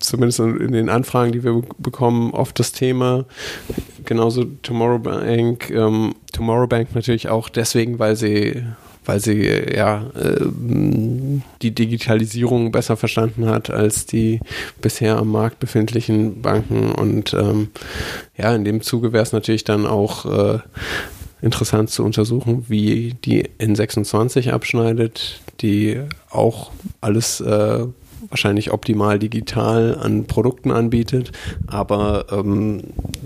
zumindest 0.01 0.40
in 0.40 0.72
den 0.72 0.88
Anfragen, 0.88 1.33
die 1.33 1.42
wir 1.42 1.62
bekommen, 1.79 2.33
oft 2.33 2.59
das 2.59 2.72
Thema. 2.72 3.24
Genauso 4.05 4.44
Tomorrow 4.44 4.98
Bank, 4.98 5.70
ähm, 5.70 6.14
Tomorrow 6.33 6.66
Bank 6.66 6.94
natürlich 6.94 7.29
auch 7.29 7.48
deswegen, 7.48 7.98
weil 7.98 8.16
sie 8.16 8.62
weil 9.05 9.20
sie 9.20 9.42
ja 9.74 10.03
äh, 10.20 10.44
die 11.62 11.74
Digitalisierung 11.74 12.70
besser 12.72 12.94
verstanden 12.98 13.46
hat 13.46 13.70
als 13.70 14.05
die 14.05 14.40
bisher 14.83 15.16
am 15.16 15.31
Markt 15.31 15.61
befindlichen 15.61 16.42
Banken 16.42 16.92
und 16.92 17.33
ähm, 17.33 17.70
ja 18.37 18.55
in 18.55 18.66
dem 18.66 18.83
Zuge 18.83 19.14
wäre 19.14 19.22
es 19.22 19.33
natürlich 19.33 19.64
dann 19.64 19.87
auch 19.87 20.27
äh, 20.27 20.59
interessant 21.40 21.90
zu 21.90 22.05
untersuchen, 22.05 22.64
wie 22.68 23.14
die 23.24 23.48
N26 23.59 24.51
abschneidet, 24.51 25.40
die 25.61 26.01
auch 26.31 26.72
alles 27.01 27.40
äh, 27.40 27.87
wahrscheinlich 28.31 28.72
optimal 28.72 29.18
digital 29.18 29.96
an 30.01 30.27
Produkten 30.27 30.70
anbietet, 30.70 31.33
aber 31.66 32.27
ähm, 32.31 32.83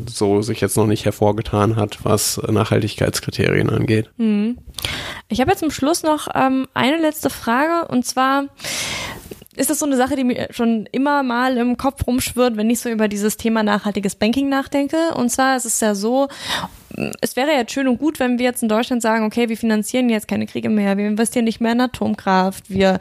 so 0.06 0.42
sich 0.42 0.60
jetzt 0.60 0.76
noch 0.76 0.86
nicht 0.86 1.04
hervorgetan 1.04 1.76
hat, 1.76 2.04
was 2.04 2.40
Nachhaltigkeitskriterien 2.48 3.70
angeht. 3.70 4.10
Hm. 4.18 4.58
Ich 5.28 5.40
habe 5.40 5.50
jetzt 5.50 5.60
zum 5.60 5.70
Schluss 5.70 6.02
noch 6.02 6.28
ähm, 6.34 6.66
eine 6.74 7.00
letzte 7.00 7.30
Frage 7.30 7.88
und 7.88 8.04
zwar 8.04 8.44
ist 9.56 9.70
das 9.70 9.78
so 9.78 9.86
eine 9.86 9.96
Sache, 9.96 10.16
die 10.16 10.24
mir 10.24 10.48
schon 10.50 10.88
immer 10.92 11.22
mal 11.22 11.56
im 11.58 11.76
Kopf 11.76 12.06
rumschwirrt, 12.06 12.56
wenn 12.56 12.70
ich 12.70 12.80
so 12.80 12.88
über 12.88 13.08
dieses 13.08 13.36
Thema 13.36 13.62
nachhaltiges 13.62 14.14
Banking 14.14 14.48
nachdenke. 14.48 15.14
Und 15.14 15.30
zwar 15.30 15.56
ist 15.56 15.66
es 15.66 15.80
ja 15.80 15.94
so, 15.94 16.28
es 17.20 17.36
wäre 17.36 17.52
ja 17.52 17.62
schön 17.68 17.88
und 17.88 17.98
gut, 17.98 18.18
wenn 18.20 18.38
wir 18.38 18.46
jetzt 18.46 18.62
in 18.62 18.68
Deutschland 18.68 19.02
sagen, 19.02 19.24
okay, 19.24 19.48
wir 19.48 19.56
finanzieren 19.56 20.08
jetzt 20.08 20.28
keine 20.28 20.46
Kriege 20.46 20.68
mehr, 20.68 20.96
wir 20.96 21.06
investieren 21.06 21.44
nicht 21.44 21.60
mehr 21.60 21.72
in 21.72 21.80
Atomkraft, 21.80 22.70
wir 22.70 22.98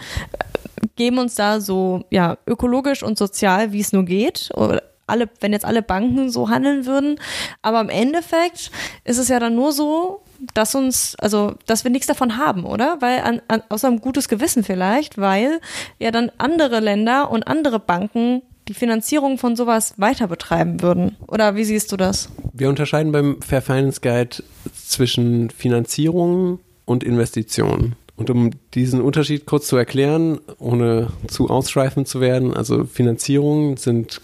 geben 0.96 1.20
uns 1.20 1.36
da 1.36 1.62
so 1.62 2.04
ja 2.10 2.38
ökologisch 2.46 3.04
und 3.04 3.18
sozial, 3.18 3.72
wie 3.72 3.80
es 3.80 3.94
nur 3.94 4.04
geht. 4.04 4.50
Oder 4.56 4.84
alle, 5.08 5.30
wenn 5.42 5.52
jetzt 5.52 5.66
alle 5.66 5.82
Banken 5.82 6.30
so 6.30 6.50
handeln 6.50 6.86
würden. 6.86 7.20
Aber 7.62 7.82
im 7.82 7.90
Endeffekt 7.90 8.72
ist 9.04 9.18
es 9.18 9.28
ja 9.28 9.40
dann 9.40 9.56
nur 9.56 9.72
so, 9.74 10.22
dass 10.54 10.76
uns, 10.76 11.16
also, 11.20 11.56
dass 11.66 11.84
wir 11.84 11.92
nichts 11.92 12.08
davon 12.08 12.38
haben, 12.38 12.66
oder? 12.66 12.98
Weil, 13.00 13.20
an, 13.20 13.42
an, 13.48 13.64
außer 13.70 13.88
ein 13.88 14.02
gutes 14.02 14.28
Gewissen 14.28 14.64
vielleicht, 14.64 15.18
weil 15.18 15.60
ja 16.00 16.12
dann 16.12 16.32
andere 16.38 16.80
Länder 16.80 17.32
und 17.32 17.48
andere 17.48 17.80
Banken 17.80 18.42
die 18.68 18.74
Finanzierung 18.74 19.38
von 19.38 19.56
sowas 19.56 19.96
weiter 19.98 20.28
betreiben 20.28 20.82
würden. 20.82 21.16
Oder 21.28 21.56
wie 21.56 21.64
siehst 21.64 21.92
du 21.92 21.98
das? 21.98 22.30
Wir 22.54 22.70
unterscheiden 22.70 23.12
beim 23.12 23.42
Fair 23.42 23.62
Finance 23.62 24.02
Guide 24.02 24.44
zwischen 24.74 25.50
Finanzierung 25.50 26.60
und 26.86 27.04
Investitionen. 27.04 27.96
Und 28.16 28.30
um 28.30 28.52
diesen 28.74 29.02
Unterschied 29.02 29.46
kurz 29.46 29.68
zu 29.68 29.78
erklären, 29.78 30.40
ohne 30.60 31.08
zu 31.28 31.50
ausschweifend 31.50 32.08
zu 32.08 32.22
werden, 32.22 32.54
also 32.54 32.86
Finanzierungen 32.86 33.78
sind 33.78 34.22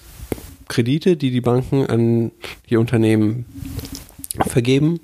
Kredite, 0.67 1.17
die 1.17 1.32
die 1.32 1.41
Banken 1.41 1.88
an 1.88 2.32
die 2.69 2.77
Unternehmen 2.77 3.45
vergeben 4.45 4.99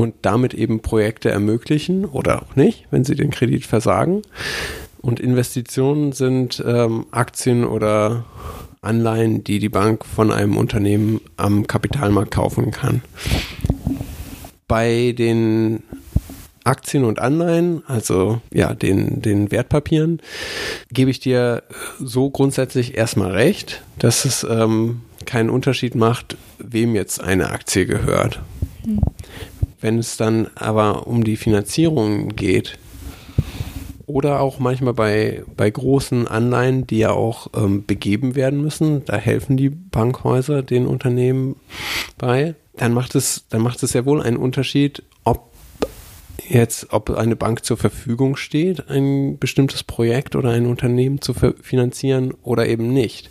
und 0.00 0.14
damit 0.22 0.54
eben 0.54 0.80
Projekte 0.80 1.30
ermöglichen 1.30 2.06
oder 2.06 2.40
auch 2.40 2.56
nicht, 2.56 2.86
wenn 2.90 3.04
sie 3.04 3.14
den 3.14 3.30
Kredit 3.30 3.66
versagen. 3.66 4.22
Und 5.02 5.20
Investitionen 5.20 6.12
sind 6.12 6.64
ähm, 6.66 7.04
Aktien 7.10 7.66
oder 7.66 8.24
Anleihen, 8.80 9.44
die 9.44 9.58
die 9.58 9.68
Bank 9.68 10.06
von 10.06 10.32
einem 10.32 10.56
Unternehmen 10.56 11.20
am 11.36 11.66
Kapitalmarkt 11.66 12.30
kaufen 12.30 12.70
kann. 12.70 13.02
Bei 14.66 15.12
den 15.12 15.82
Aktien 16.64 17.04
und 17.04 17.18
Anleihen, 17.18 17.82
also 17.86 18.40
ja, 18.54 18.72
den, 18.72 19.20
den 19.20 19.50
Wertpapieren, 19.50 20.22
gebe 20.90 21.10
ich 21.10 21.20
dir 21.20 21.62
so 21.98 22.30
grundsätzlich 22.30 22.96
erstmal 22.96 23.32
recht, 23.32 23.82
dass 23.98 24.24
es 24.24 24.46
ähm, 24.48 25.02
keinen 25.26 25.50
Unterschied 25.50 25.94
macht, 25.94 26.38
wem 26.58 26.94
jetzt 26.94 27.22
eine 27.22 27.50
Aktie 27.50 27.84
gehört. 27.84 28.40
Wenn 29.80 29.98
es 29.98 30.16
dann 30.16 30.48
aber 30.54 31.06
um 31.06 31.24
die 31.24 31.36
Finanzierung 31.36 32.28
geht, 32.36 32.78
oder 34.06 34.40
auch 34.40 34.58
manchmal 34.58 34.92
bei, 34.92 35.44
bei 35.56 35.70
großen 35.70 36.26
Anleihen, 36.26 36.84
die 36.84 36.98
ja 36.98 37.12
auch 37.12 37.46
ähm, 37.56 37.86
begeben 37.86 38.34
werden 38.34 38.60
müssen, 38.60 39.04
da 39.04 39.16
helfen 39.16 39.56
die 39.56 39.70
Bankhäuser 39.70 40.64
den 40.64 40.88
Unternehmen 40.88 41.54
bei, 42.18 42.56
dann 42.76 42.92
macht 42.92 43.14
es, 43.14 43.46
dann 43.50 43.62
macht 43.62 43.84
es 43.84 43.92
ja 43.92 44.04
wohl 44.04 44.20
einen 44.20 44.36
Unterschied, 44.36 45.04
jetzt, 46.50 46.92
ob 46.92 47.10
eine 47.10 47.36
Bank 47.36 47.64
zur 47.64 47.76
Verfügung 47.76 48.36
steht, 48.36 48.90
ein 48.90 49.38
bestimmtes 49.38 49.84
Projekt 49.84 50.36
oder 50.36 50.50
ein 50.50 50.66
Unternehmen 50.66 51.20
zu 51.20 51.32
finanzieren 51.34 52.34
oder 52.42 52.66
eben 52.66 52.92
nicht. 52.92 53.30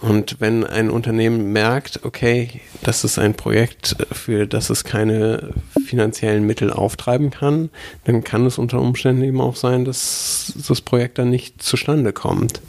Und 0.00 0.36
wenn 0.40 0.64
ein 0.64 0.88
Unternehmen 0.88 1.52
merkt, 1.52 2.04
okay, 2.04 2.60
das 2.82 3.04
ist 3.04 3.18
ein 3.18 3.34
Projekt, 3.34 3.96
für 4.12 4.46
das 4.46 4.70
es 4.70 4.84
keine 4.84 5.52
finanziellen 5.86 6.46
Mittel 6.46 6.72
auftreiben 6.72 7.30
kann, 7.30 7.68
dann 8.04 8.24
kann 8.24 8.46
es 8.46 8.56
unter 8.56 8.80
Umständen 8.80 9.22
eben 9.22 9.40
auch 9.40 9.56
sein, 9.56 9.84
dass 9.84 10.54
das 10.66 10.80
Projekt 10.80 11.18
dann 11.18 11.28
nicht 11.28 11.62
zustande 11.62 12.14
kommt. 12.14 12.62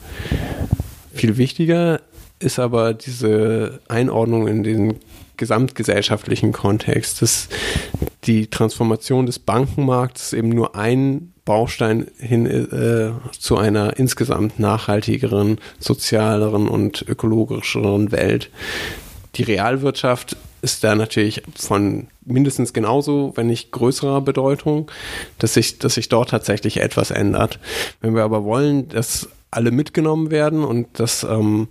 Viel 1.14 1.38
wichtiger 1.38 2.02
ist 2.40 2.60
aber 2.60 2.94
diese 2.94 3.80
Einordnung 3.88 4.48
in 4.48 4.64
den 4.64 4.96
gesamtgesellschaftlichen 5.38 6.52
Kontext. 6.52 7.22
Das, 7.22 7.50
die 8.26 8.48
Transformation 8.48 9.26
des 9.26 9.40
Bankenmarkts 9.40 10.34
eben 10.34 10.50
nur 10.50 10.76
ein 10.76 11.34
Baustein 11.46 12.08
hin 12.18 12.46
äh, 12.46 13.12
zu 13.38 13.58
einer 13.58 13.98
insgesamt 13.98 14.60
nachhaltigeren, 14.60 15.60
sozialeren 15.80 16.68
und 16.68 17.04
ökologischeren 17.08 18.12
Welt. 18.12 18.52
Die 19.36 19.44
Realwirtschaft 19.44 20.38
ist 20.62 20.84
da 20.84 20.96
natürlich 20.96 21.42
von 21.56 22.08
mindestens 22.24 22.74
genauso, 22.74 23.34
wenn 23.36 23.48
nicht 23.48 23.72
größerer 23.72 24.22
Bedeutung, 24.22 24.92
dass 25.40 25.56
sich, 25.56 25.80
dass 25.80 25.96
sich 25.96 26.10
dort 26.10 26.30
tatsächlich 26.30 26.78
etwas 26.78 27.10
ändert. 27.12 27.60
Wenn 28.02 28.14
wir 28.14 28.24
aber 28.24 28.44
wollen, 28.44 28.88
dass 28.90 29.30
alle 29.50 29.72
mitgenommen 29.72 30.32
werden 30.32 30.64
und 30.64 31.00
dass 31.00 31.24
ähm, 31.24 31.68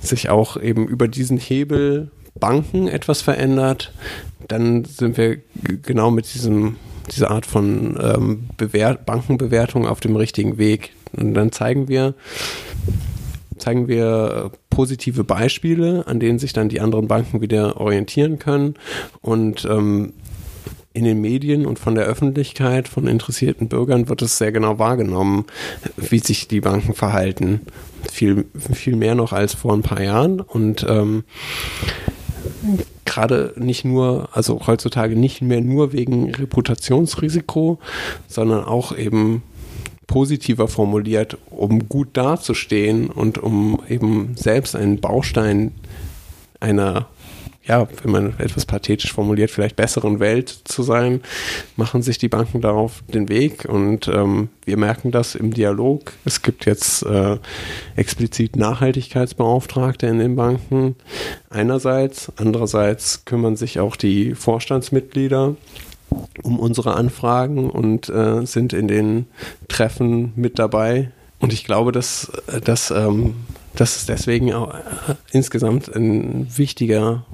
sich 0.00 0.28
auch 0.28 0.56
eben 0.56 0.86
über 0.86 1.08
diesen 1.08 1.38
Hebel 1.38 2.10
Banken 2.38 2.88
etwas 2.88 3.22
verändert, 3.22 3.92
dann 4.46 4.84
sind 4.84 5.16
wir 5.16 5.38
genau 5.82 6.10
mit 6.10 6.32
diesem, 6.32 6.76
dieser 7.10 7.30
Art 7.30 7.46
von 7.46 7.98
ähm, 8.00 8.48
Bewert 8.56 9.06
Bankenbewertung 9.06 9.86
auf 9.86 10.00
dem 10.00 10.16
richtigen 10.16 10.58
Weg. 10.58 10.92
Und 11.16 11.34
dann 11.34 11.52
zeigen 11.52 11.88
wir, 11.88 12.14
zeigen 13.58 13.88
wir 13.88 14.52
positive 14.70 15.24
Beispiele, 15.24 16.06
an 16.06 16.20
denen 16.20 16.38
sich 16.38 16.52
dann 16.52 16.68
die 16.68 16.80
anderen 16.80 17.08
Banken 17.08 17.40
wieder 17.40 17.80
orientieren 17.80 18.38
können 18.38 18.74
und 19.20 19.64
ähm, 19.64 20.12
in 20.98 21.04
den 21.04 21.20
Medien 21.20 21.64
und 21.64 21.78
von 21.78 21.94
der 21.94 22.06
Öffentlichkeit, 22.06 22.88
von 22.88 23.06
interessierten 23.06 23.68
Bürgern 23.68 24.08
wird 24.08 24.20
es 24.22 24.36
sehr 24.36 24.50
genau 24.50 24.78
wahrgenommen, 24.80 25.46
wie 25.96 26.18
sich 26.18 26.48
die 26.48 26.60
Banken 26.60 26.92
verhalten. 26.92 27.60
Viel, 28.10 28.46
viel 28.56 28.96
mehr 28.96 29.14
noch 29.14 29.32
als 29.32 29.54
vor 29.54 29.74
ein 29.74 29.82
paar 29.82 30.02
Jahren. 30.02 30.40
Und 30.40 30.84
ähm, 30.88 31.22
gerade 33.04 33.54
nicht 33.56 33.84
nur, 33.84 34.28
also 34.32 34.60
heutzutage 34.66 35.16
nicht 35.16 35.42
mehr 35.42 35.60
nur 35.60 35.92
wegen 35.92 36.34
Reputationsrisiko, 36.34 37.78
sondern 38.28 38.64
auch 38.64 38.96
eben 38.96 39.42
positiver 40.06 40.68
formuliert, 40.68 41.36
um 41.50 41.88
gut 41.88 42.08
dazustehen 42.14 43.10
und 43.10 43.38
um 43.38 43.80
eben 43.88 44.36
selbst 44.36 44.74
einen 44.74 45.00
Baustein 45.00 45.72
einer 46.60 47.06
ja, 47.68 47.86
wenn 48.02 48.10
man 48.10 48.34
etwas 48.38 48.66
pathetisch 48.66 49.12
formuliert, 49.12 49.50
vielleicht 49.50 49.76
besseren 49.76 50.20
Welt 50.20 50.48
zu 50.64 50.82
sein, 50.82 51.20
machen 51.76 52.02
sich 52.02 52.18
die 52.18 52.28
Banken 52.28 52.60
darauf 52.60 53.02
den 53.12 53.28
Weg 53.28 53.66
und 53.66 54.08
ähm, 54.08 54.48
wir 54.64 54.76
merken 54.76 55.10
das 55.10 55.34
im 55.34 55.52
Dialog. 55.52 56.12
Es 56.24 56.42
gibt 56.42 56.66
jetzt 56.66 57.04
äh, 57.04 57.38
explizit 57.94 58.56
Nachhaltigkeitsbeauftragte 58.56 60.06
in 60.06 60.18
den 60.18 60.34
Banken 60.34 60.96
einerseits, 61.50 62.32
andererseits 62.36 63.24
kümmern 63.24 63.56
sich 63.56 63.78
auch 63.80 63.96
die 63.96 64.34
Vorstandsmitglieder 64.34 65.54
um 66.42 66.58
unsere 66.58 66.94
Anfragen 66.94 67.70
und 67.70 68.08
äh, 68.08 68.44
sind 68.46 68.72
in 68.72 68.88
den 68.88 69.26
Treffen 69.68 70.32
mit 70.36 70.58
dabei. 70.58 71.10
Und 71.38 71.52
ich 71.52 71.64
glaube, 71.64 71.92
dass, 71.92 72.32
dass, 72.64 72.90
ähm, 72.90 73.34
dass 73.74 73.96
es 73.96 74.06
deswegen 74.06 74.52
auch 74.54 74.74
äh, 74.74 74.80
insgesamt 75.30 75.94
ein 75.94 76.48
wichtiger, 76.56 77.24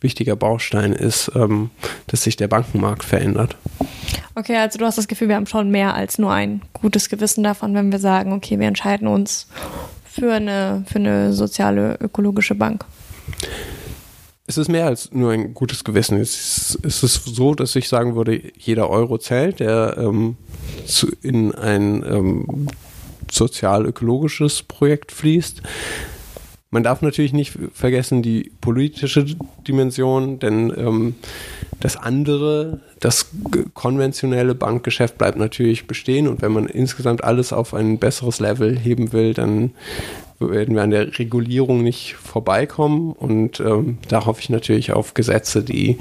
wichtiger 0.00 0.36
Baustein 0.36 0.92
ist, 0.92 1.30
ähm, 1.34 1.70
dass 2.06 2.24
sich 2.24 2.36
der 2.36 2.48
Bankenmarkt 2.48 3.04
verändert. 3.04 3.56
Okay, 4.34 4.56
also 4.56 4.78
du 4.78 4.84
hast 4.84 4.98
das 4.98 5.08
Gefühl, 5.08 5.28
wir 5.28 5.36
haben 5.36 5.46
schon 5.46 5.70
mehr 5.70 5.94
als 5.94 6.18
nur 6.18 6.32
ein 6.32 6.62
gutes 6.72 7.08
Gewissen 7.08 7.42
davon, 7.42 7.74
wenn 7.74 7.90
wir 7.90 7.98
sagen, 7.98 8.32
okay, 8.32 8.58
wir 8.58 8.68
entscheiden 8.68 9.08
uns 9.08 9.48
für 10.04 10.34
eine, 10.34 10.84
für 10.86 10.98
eine 10.98 11.32
soziale, 11.32 11.96
ökologische 12.00 12.54
Bank. 12.54 12.84
Es 14.46 14.56
ist 14.56 14.68
mehr 14.68 14.86
als 14.86 15.12
nur 15.12 15.32
ein 15.32 15.52
gutes 15.52 15.84
Gewissen. 15.84 16.18
Es 16.18 16.70
ist, 16.70 16.78
es 16.82 17.02
ist 17.02 17.36
so, 17.36 17.54
dass 17.54 17.76
ich 17.76 17.88
sagen 17.88 18.16
würde, 18.16 18.40
jeder 18.56 18.88
Euro 18.88 19.18
zählt, 19.18 19.60
der 19.60 19.96
ähm, 19.98 20.36
zu, 20.86 21.08
in 21.20 21.54
ein 21.54 22.02
ähm, 22.08 22.68
sozial-ökologisches 23.30 24.62
Projekt 24.62 25.12
fließt. 25.12 25.62
Man 26.70 26.82
darf 26.82 27.00
natürlich 27.00 27.32
nicht 27.32 27.58
vergessen 27.72 28.22
die 28.22 28.52
politische 28.60 29.24
Dimension, 29.66 30.38
denn 30.38 30.70
ähm, 30.76 31.14
das 31.80 31.96
andere, 31.96 32.80
das 33.00 33.30
konventionelle 33.72 34.54
Bankgeschäft 34.54 35.16
bleibt 35.16 35.38
natürlich 35.38 35.86
bestehen 35.86 36.28
und 36.28 36.42
wenn 36.42 36.52
man 36.52 36.66
insgesamt 36.66 37.24
alles 37.24 37.54
auf 37.54 37.72
ein 37.72 37.98
besseres 37.98 38.38
Level 38.38 38.78
heben 38.78 39.12
will, 39.12 39.32
dann 39.32 39.70
werden 40.40 40.74
wir 40.74 40.82
an 40.82 40.90
der 40.90 41.18
Regulierung 41.18 41.82
nicht 41.82 42.14
vorbeikommen 42.14 43.12
und 43.12 43.60
ähm, 43.60 43.98
da 44.08 44.26
hoffe 44.26 44.40
ich 44.42 44.50
natürlich 44.50 44.92
auf 44.92 45.14
Gesetze, 45.14 45.62
die 45.62 45.98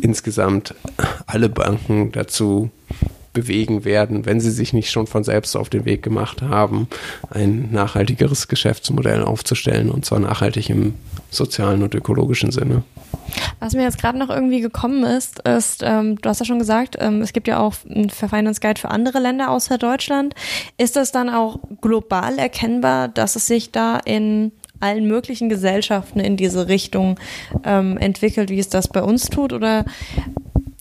insgesamt 0.00 0.74
alle 1.26 1.48
Banken 1.48 2.12
dazu 2.12 2.70
bewegen 3.38 3.84
werden, 3.84 4.26
wenn 4.26 4.40
sie 4.40 4.50
sich 4.50 4.72
nicht 4.72 4.90
schon 4.90 5.06
von 5.06 5.22
selbst 5.22 5.56
auf 5.56 5.68
den 5.68 5.84
Weg 5.84 6.02
gemacht 6.02 6.42
haben, 6.42 6.88
ein 7.30 7.70
nachhaltigeres 7.70 8.48
Geschäftsmodell 8.48 9.22
aufzustellen 9.22 9.90
und 9.90 10.04
zwar 10.04 10.18
nachhaltig 10.18 10.70
im 10.70 10.94
sozialen 11.30 11.84
und 11.84 11.94
ökologischen 11.94 12.50
Sinne. 12.50 12.82
Was 13.60 13.74
mir 13.74 13.82
jetzt 13.82 14.00
gerade 14.00 14.18
noch 14.18 14.28
irgendwie 14.28 14.60
gekommen 14.60 15.04
ist, 15.04 15.46
ist, 15.46 15.82
ähm, 15.84 16.20
du 16.20 16.28
hast 16.28 16.40
ja 16.40 16.46
schon 16.46 16.58
gesagt, 16.58 16.96
ähm, 16.98 17.22
es 17.22 17.32
gibt 17.32 17.46
ja 17.46 17.60
auch 17.60 17.74
einen 17.88 18.10
Finance 18.10 18.60
Guide 18.60 18.80
für 18.80 18.90
andere 18.90 19.20
Länder 19.20 19.50
außer 19.50 19.78
Deutschland. 19.78 20.34
Ist 20.76 20.96
das 20.96 21.12
dann 21.12 21.28
auch 21.28 21.60
global 21.80 22.38
erkennbar, 22.38 23.06
dass 23.06 23.36
es 23.36 23.46
sich 23.46 23.70
da 23.70 23.98
in 23.98 24.50
allen 24.80 25.06
möglichen 25.06 25.48
Gesellschaften 25.48 26.18
in 26.18 26.36
diese 26.36 26.66
Richtung 26.66 27.20
ähm, 27.64 27.98
entwickelt, 27.98 28.50
wie 28.50 28.58
es 28.58 28.68
das 28.68 28.88
bei 28.88 29.02
uns 29.02 29.26
tut? 29.30 29.52
Oder 29.52 29.84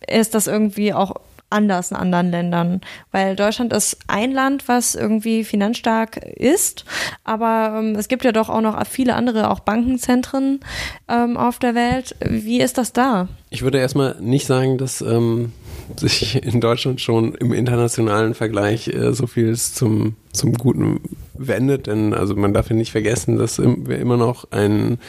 ist 0.08 0.34
das 0.34 0.48
irgendwie 0.48 0.94
auch 0.94 1.16
anders 1.50 1.92
in 1.92 1.98
anderen 1.98 2.32
Ländern. 2.32 2.82
Weil 3.12 3.36
Deutschland 3.36 3.74
ist 3.74 3.98
ein 4.08 4.32
Land, 4.32 4.68
was 4.68 4.96
irgendwie 4.96 5.44
finanzstark 5.44 6.18
ist, 6.18 6.86
aber 7.24 7.80
ähm, 7.80 7.96
es 7.96 8.08
gibt 8.08 8.24
ja 8.24 8.32
doch 8.32 8.50
auch 8.50 8.62
noch 8.62 8.86
viele 8.86 9.16
andere, 9.16 9.50
auch 9.50 9.60
Bankenzentren 9.62 10.60
ähm, 11.08 11.38
auf 11.38 11.60
der 11.60 11.76
Welt. 11.76 12.16
Wie 12.20 12.60
ist 12.60 12.78
das 12.78 12.94
da? 12.94 13.28
Ich 13.50 13.62
würde 13.62 13.80
erstmal 13.80 14.16
nicht 14.20 14.46
sagen, 14.46 14.78
dass 14.78 15.02
ähm, 15.02 15.54
sich 15.96 16.44
in 16.44 16.60
Deutschland 16.60 17.02
schon 17.02 17.34
im 17.36 17.54
internationalen 17.54 18.34
Vergleich 18.34 18.90
äh, 18.90 19.14
so 19.14 19.28
viel 19.28 19.56
zum, 19.56 20.16
zum 20.38 20.54
Guten 20.54 21.02
wendet, 21.34 21.88
denn 21.88 22.14
also 22.14 22.36
man 22.36 22.54
darf 22.54 22.70
ja 22.70 22.76
nicht 22.76 22.92
vergessen, 22.92 23.38
dass 23.38 23.60
wir 23.60 24.00
immer 24.00 24.18
noch 24.18 24.52
einen 24.52 25.00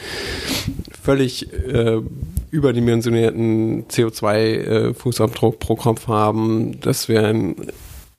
völlig 1.01 1.51
äh, 1.53 2.01
überdimensionierten 2.51 3.85
CO2-Fußabdruck 3.87 5.53
äh, 5.53 5.57
pro 5.57 5.75
Kopf 5.75 6.07
haben, 6.07 6.79
dass 6.81 7.07
wir 7.07 7.25
einen 7.25 7.55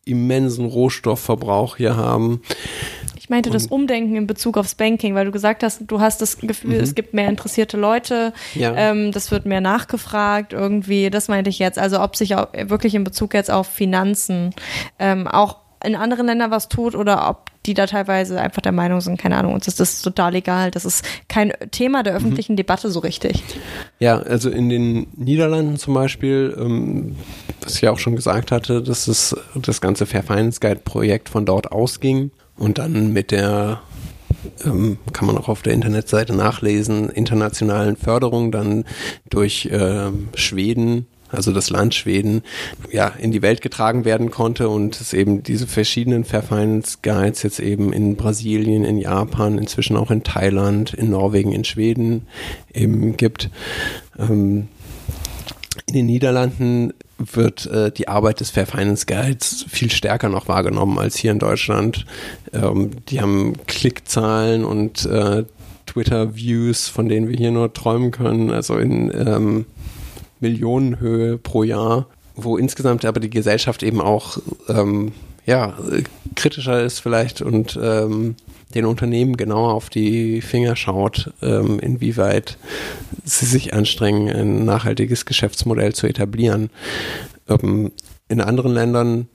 immensen 0.04 0.64
Rohstoffverbrauch 0.64 1.76
hier 1.76 1.96
haben. 1.96 2.42
Ich 3.16 3.28
meinte 3.28 3.50
das 3.50 3.66
Umdenken 3.66 4.16
in 4.16 4.26
Bezug 4.26 4.56
aufs 4.56 4.74
Banking, 4.74 5.14
weil 5.14 5.26
du 5.26 5.30
gesagt 5.30 5.62
hast, 5.62 5.82
du 5.86 6.00
hast 6.00 6.20
das 6.20 6.38
Gefühl, 6.38 6.76
mhm. 6.76 6.80
es 6.80 6.94
gibt 6.94 7.14
mehr 7.14 7.28
interessierte 7.28 7.76
Leute, 7.76 8.32
ja. 8.54 8.74
ähm, 8.74 9.12
das 9.12 9.30
wird 9.30 9.46
mehr 9.46 9.60
nachgefragt 9.60 10.52
irgendwie. 10.52 11.10
Das 11.10 11.28
meinte 11.28 11.48
ich 11.48 11.60
jetzt. 11.60 11.78
Also 11.78 12.00
ob 12.00 12.16
sich 12.16 12.34
auch 12.34 12.48
wirklich 12.52 12.94
in 12.94 13.04
Bezug 13.04 13.34
jetzt 13.34 13.50
auf 13.50 13.68
Finanzen 13.68 14.50
ähm, 14.98 15.28
auch 15.28 15.58
in 15.84 15.96
anderen 15.96 16.26
Ländern 16.26 16.50
was 16.50 16.68
tut 16.68 16.94
oder 16.94 17.28
ob 17.28 17.50
die 17.66 17.74
da 17.74 17.86
teilweise 17.86 18.40
einfach 18.40 18.62
der 18.62 18.72
Meinung 18.72 19.00
sind, 19.00 19.20
keine 19.20 19.36
Ahnung, 19.36 19.54
uns 19.54 19.68
ist 19.68 19.80
das 19.80 20.00
total 20.00 20.34
egal. 20.34 20.70
Das 20.70 20.84
ist 20.84 21.04
kein 21.28 21.52
Thema 21.70 22.02
der 22.02 22.14
öffentlichen 22.14 22.52
mhm. 22.52 22.56
Debatte 22.56 22.90
so 22.90 23.00
richtig. 23.00 23.42
Ja, 23.98 24.18
also 24.18 24.48
in 24.48 24.68
den 24.70 25.08
Niederlanden 25.14 25.76
zum 25.76 25.94
Beispiel, 25.94 26.56
ähm, 26.58 27.16
was 27.62 27.74
ich 27.74 27.82
ja 27.82 27.90
auch 27.90 27.98
schon 27.98 28.16
gesagt 28.16 28.50
hatte, 28.50 28.82
dass 28.82 29.08
es 29.08 29.36
das 29.54 29.80
ganze 29.80 30.06
Fair 30.06 30.22
Finance 30.22 30.60
Guide 30.60 30.80
Projekt 30.84 31.28
von 31.28 31.44
dort 31.44 31.70
ausging 31.70 32.30
und 32.56 32.78
dann 32.78 33.12
mit 33.12 33.30
der 33.30 33.80
ähm, 34.64 34.98
kann 35.12 35.26
man 35.26 35.36
auch 35.36 35.48
auf 35.48 35.62
der 35.62 35.72
Internetseite 35.72 36.34
nachlesen, 36.34 37.10
internationalen 37.10 37.96
Förderung 37.96 38.52
dann 38.52 38.84
durch 39.28 39.66
äh, 39.66 40.10
Schweden 40.34 41.06
also 41.30 41.52
das 41.52 41.70
Land 41.70 41.94
Schweden, 41.94 42.42
ja, 42.90 43.08
in 43.08 43.32
die 43.32 43.42
Welt 43.42 43.62
getragen 43.62 44.04
werden 44.04 44.30
konnte 44.30 44.68
und 44.68 45.00
es 45.00 45.12
eben 45.12 45.42
diese 45.42 45.66
verschiedenen 45.66 46.24
Fair 46.24 46.42
jetzt 47.42 47.60
eben 47.60 47.92
in 47.92 48.16
Brasilien, 48.16 48.84
in 48.84 48.98
Japan, 48.98 49.58
inzwischen 49.58 49.96
auch 49.96 50.10
in 50.10 50.22
Thailand, 50.22 50.94
in 50.94 51.10
Norwegen, 51.10 51.52
in 51.52 51.64
Schweden 51.64 52.26
eben 52.72 53.16
gibt. 53.16 53.50
Ähm, 54.18 54.68
in 55.86 55.94
den 55.94 56.06
Niederlanden 56.06 56.92
wird 57.18 57.66
äh, 57.66 57.92
die 57.92 58.08
Arbeit 58.08 58.40
des 58.40 58.50
Fair 58.50 58.66
Finance 58.66 59.06
Guides 59.06 59.66
viel 59.68 59.90
stärker 59.90 60.28
noch 60.28 60.48
wahrgenommen 60.48 60.98
als 60.98 61.16
hier 61.16 61.32
in 61.32 61.38
Deutschland. 61.38 62.06
Ähm, 62.52 62.90
die 63.08 63.20
haben 63.20 63.54
Klickzahlen 63.66 64.64
und 64.64 65.04
äh, 65.06 65.44
Twitter-Views, 65.86 66.88
von 66.88 67.08
denen 67.08 67.28
wir 67.28 67.36
hier 67.36 67.50
nur 67.50 67.72
träumen 67.72 68.10
können. 68.10 68.50
Also 68.50 68.78
in 68.78 69.12
ähm, 69.14 69.66
Millionenhöhe 70.40 71.38
pro 71.38 71.62
Jahr, 71.62 72.06
wo 72.34 72.56
insgesamt 72.56 73.04
aber 73.04 73.20
die 73.20 73.30
Gesellschaft 73.30 73.82
eben 73.82 74.00
auch 74.00 74.38
ähm, 74.68 75.12
ja, 75.46 75.74
kritischer 76.34 76.82
ist 76.82 77.00
vielleicht 77.00 77.42
und 77.42 77.78
ähm, 77.82 78.36
den 78.74 78.84
Unternehmen 78.84 79.36
genauer 79.36 79.74
auf 79.74 79.90
die 79.90 80.42
Finger 80.42 80.76
schaut, 80.76 81.32
ähm, 81.42 81.80
inwieweit 81.80 82.56
sie 83.24 83.46
sich 83.46 83.74
anstrengen, 83.74 84.28
ein 84.28 84.64
nachhaltiges 84.64 85.26
Geschäftsmodell 85.26 85.92
zu 85.92 86.06
etablieren. 86.06 86.70
Ähm, 87.48 87.90
in 88.28 88.40
anderen 88.40 88.72
Ländern 88.72 89.28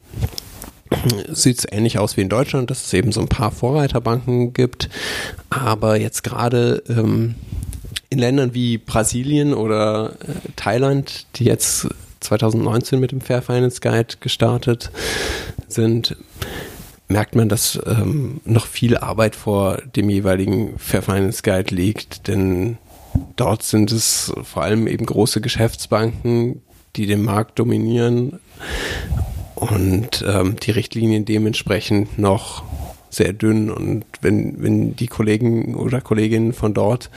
sieht 1.30 1.60
es 1.60 1.68
ähnlich 1.70 1.98
aus 2.00 2.16
wie 2.16 2.22
in 2.22 2.30
Deutschland, 2.30 2.72
dass 2.72 2.86
es 2.86 2.94
eben 2.94 3.12
so 3.12 3.20
ein 3.20 3.28
paar 3.28 3.52
Vorreiterbanken 3.52 4.54
gibt, 4.54 4.90
aber 5.50 6.00
jetzt 6.00 6.24
gerade 6.24 6.84
ähm, 6.88 7.36
in 8.16 8.20
Ländern 8.20 8.54
wie 8.54 8.78
Brasilien 8.78 9.54
oder 9.54 10.14
äh, 10.22 10.52
Thailand, 10.56 11.28
die 11.36 11.44
jetzt 11.44 11.88
2019 12.22 13.00
mit 13.00 13.12
dem 13.12 13.20
Fair 13.20 13.42
Finance 13.42 13.82
Guide 13.82 14.16
gestartet 14.22 14.90
sind, 15.68 16.16
merkt 17.10 17.36
man, 17.36 17.50
dass 17.50 17.80
ähm, 17.86 18.40
noch 18.46 18.66
viel 18.66 18.98
Arbeit 18.98 19.36
vor 19.36 19.80
dem 19.96 20.10
jeweiligen 20.10 20.80
Fair 20.80 21.02
Finance 21.02 21.44
Guide 21.44 21.76
liegt, 21.76 22.28
denn 22.28 22.78
dort 23.36 23.64
sind 23.64 23.92
es 23.92 24.32
vor 24.44 24.64
allem 24.64 24.88
eben 24.88 25.06
große 25.06 25.42
Geschäftsbanken, 25.42 26.62
die 26.96 27.08
den 27.08 27.22
Markt 27.22 27.60
dominieren 27.60 28.40
und 29.56 30.24
ähm, 30.26 30.56
die 30.56 30.72
Richtlinien 30.72 31.26
dementsprechend 31.26 32.18
noch 32.18 32.64
sehr 33.16 33.34
dünn 33.34 33.70
und 33.70 34.06
wenn, 34.22 34.62
wenn 34.62 34.96
die 34.96 35.08
Kollegen 35.08 35.76
oder 35.76 36.02
Kolleginnen 36.02 36.54
von 36.54 36.74
dort 36.74 37.10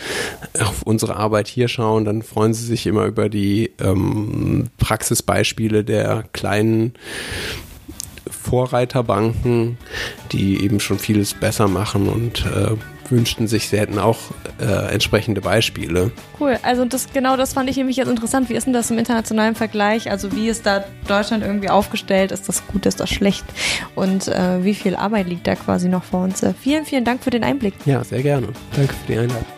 auf 0.61 0.83
unsere 0.83 1.17
Arbeit 1.17 1.49
hier 1.49 1.69
schauen, 1.69 2.05
dann 2.05 2.23
freuen 2.23 2.55
sie 2.55 2.65
sich 2.65 2.87
immer 2.87 3.07
über 3.07 3.29
die 3.29 3.73
ähm, 3.81 4.69
Praxisbeispiele 4.79 5.85
der 5.85 6.25
kleinen 6.33 6.95
Vorreiterbanken, 8.49 9.77
die 10.33 10.63
eben 10.65 10.81
schon 10.81 10.99
vieles 10.99 11.35
besser 11.35 11.69
machen 11.69 12.09
und 12.09 12.47
äh, 12.47 12.77
wünschten 13.11 13.47
sich, 13.47 13.69
sie 13.69 13.79
hätten 13.79 13.99
auch 13.99 14.19
äh, 14.61 14.93
entsprechende 14.93 15.41
Beispiele. 15.41 16.11
Cool, 16.41 16.59
also 16.63 16.85
das 16.85 17.13
genau 17.13 17.37
das 17.37 17.53
fand 17.53 17.69
ich 17.69 17.77
nämlich 17.77 17.97
jetzt 17.97 18.09
interessant. 18.09 18.49
Wie 18.49 18.55
ist 18.55 18.65
denn 18.65 18.73
das 18.73 18.91
im 18.91 18.99
internationalen 18.99 19.55
Vergleich? 19.55 20.11
Also 20.11 20.33
wie 20.33 20.49
ist 20.49 20.67
da 20.67 20.85
Deutschland 21.07 21.43
irgendwie 21.43 21.69
aufgestellt? 21.69 22.33
Ist 22.33 22.49
das 22.49 22.67
gut, 22.67 22.87
ist 22.87 23.01
das 23.01 23.11
schlecht? 23.11 23.45
Und 23.95 24.29
äh, 24.29 24.65
wie 24.65 24.75
viel 24.75 24.97
Arbeit 24.97 25.29
liegt 25.29 25.47
da 25.47 25.55
quasi 25.55 25.89
noch 25.89 26.05
vor 26.05 26.25
uns? 26.25 26.43
Äh, 26.43 26.55
vielen, 26.59 26.85
vielen 26.85 27.05
Dank 27.05 27.23
für 27.23 27.31
den 27.31 27.45
Einblick. 27.45 27.75
Ja, 27.85 28.03
sehr 28.05 28.23
gerne. 28.23 28.49
Danke 28.75 28.95
für 28.95 29.13
die 29.13 29.19
Einladung. 29.19 29.58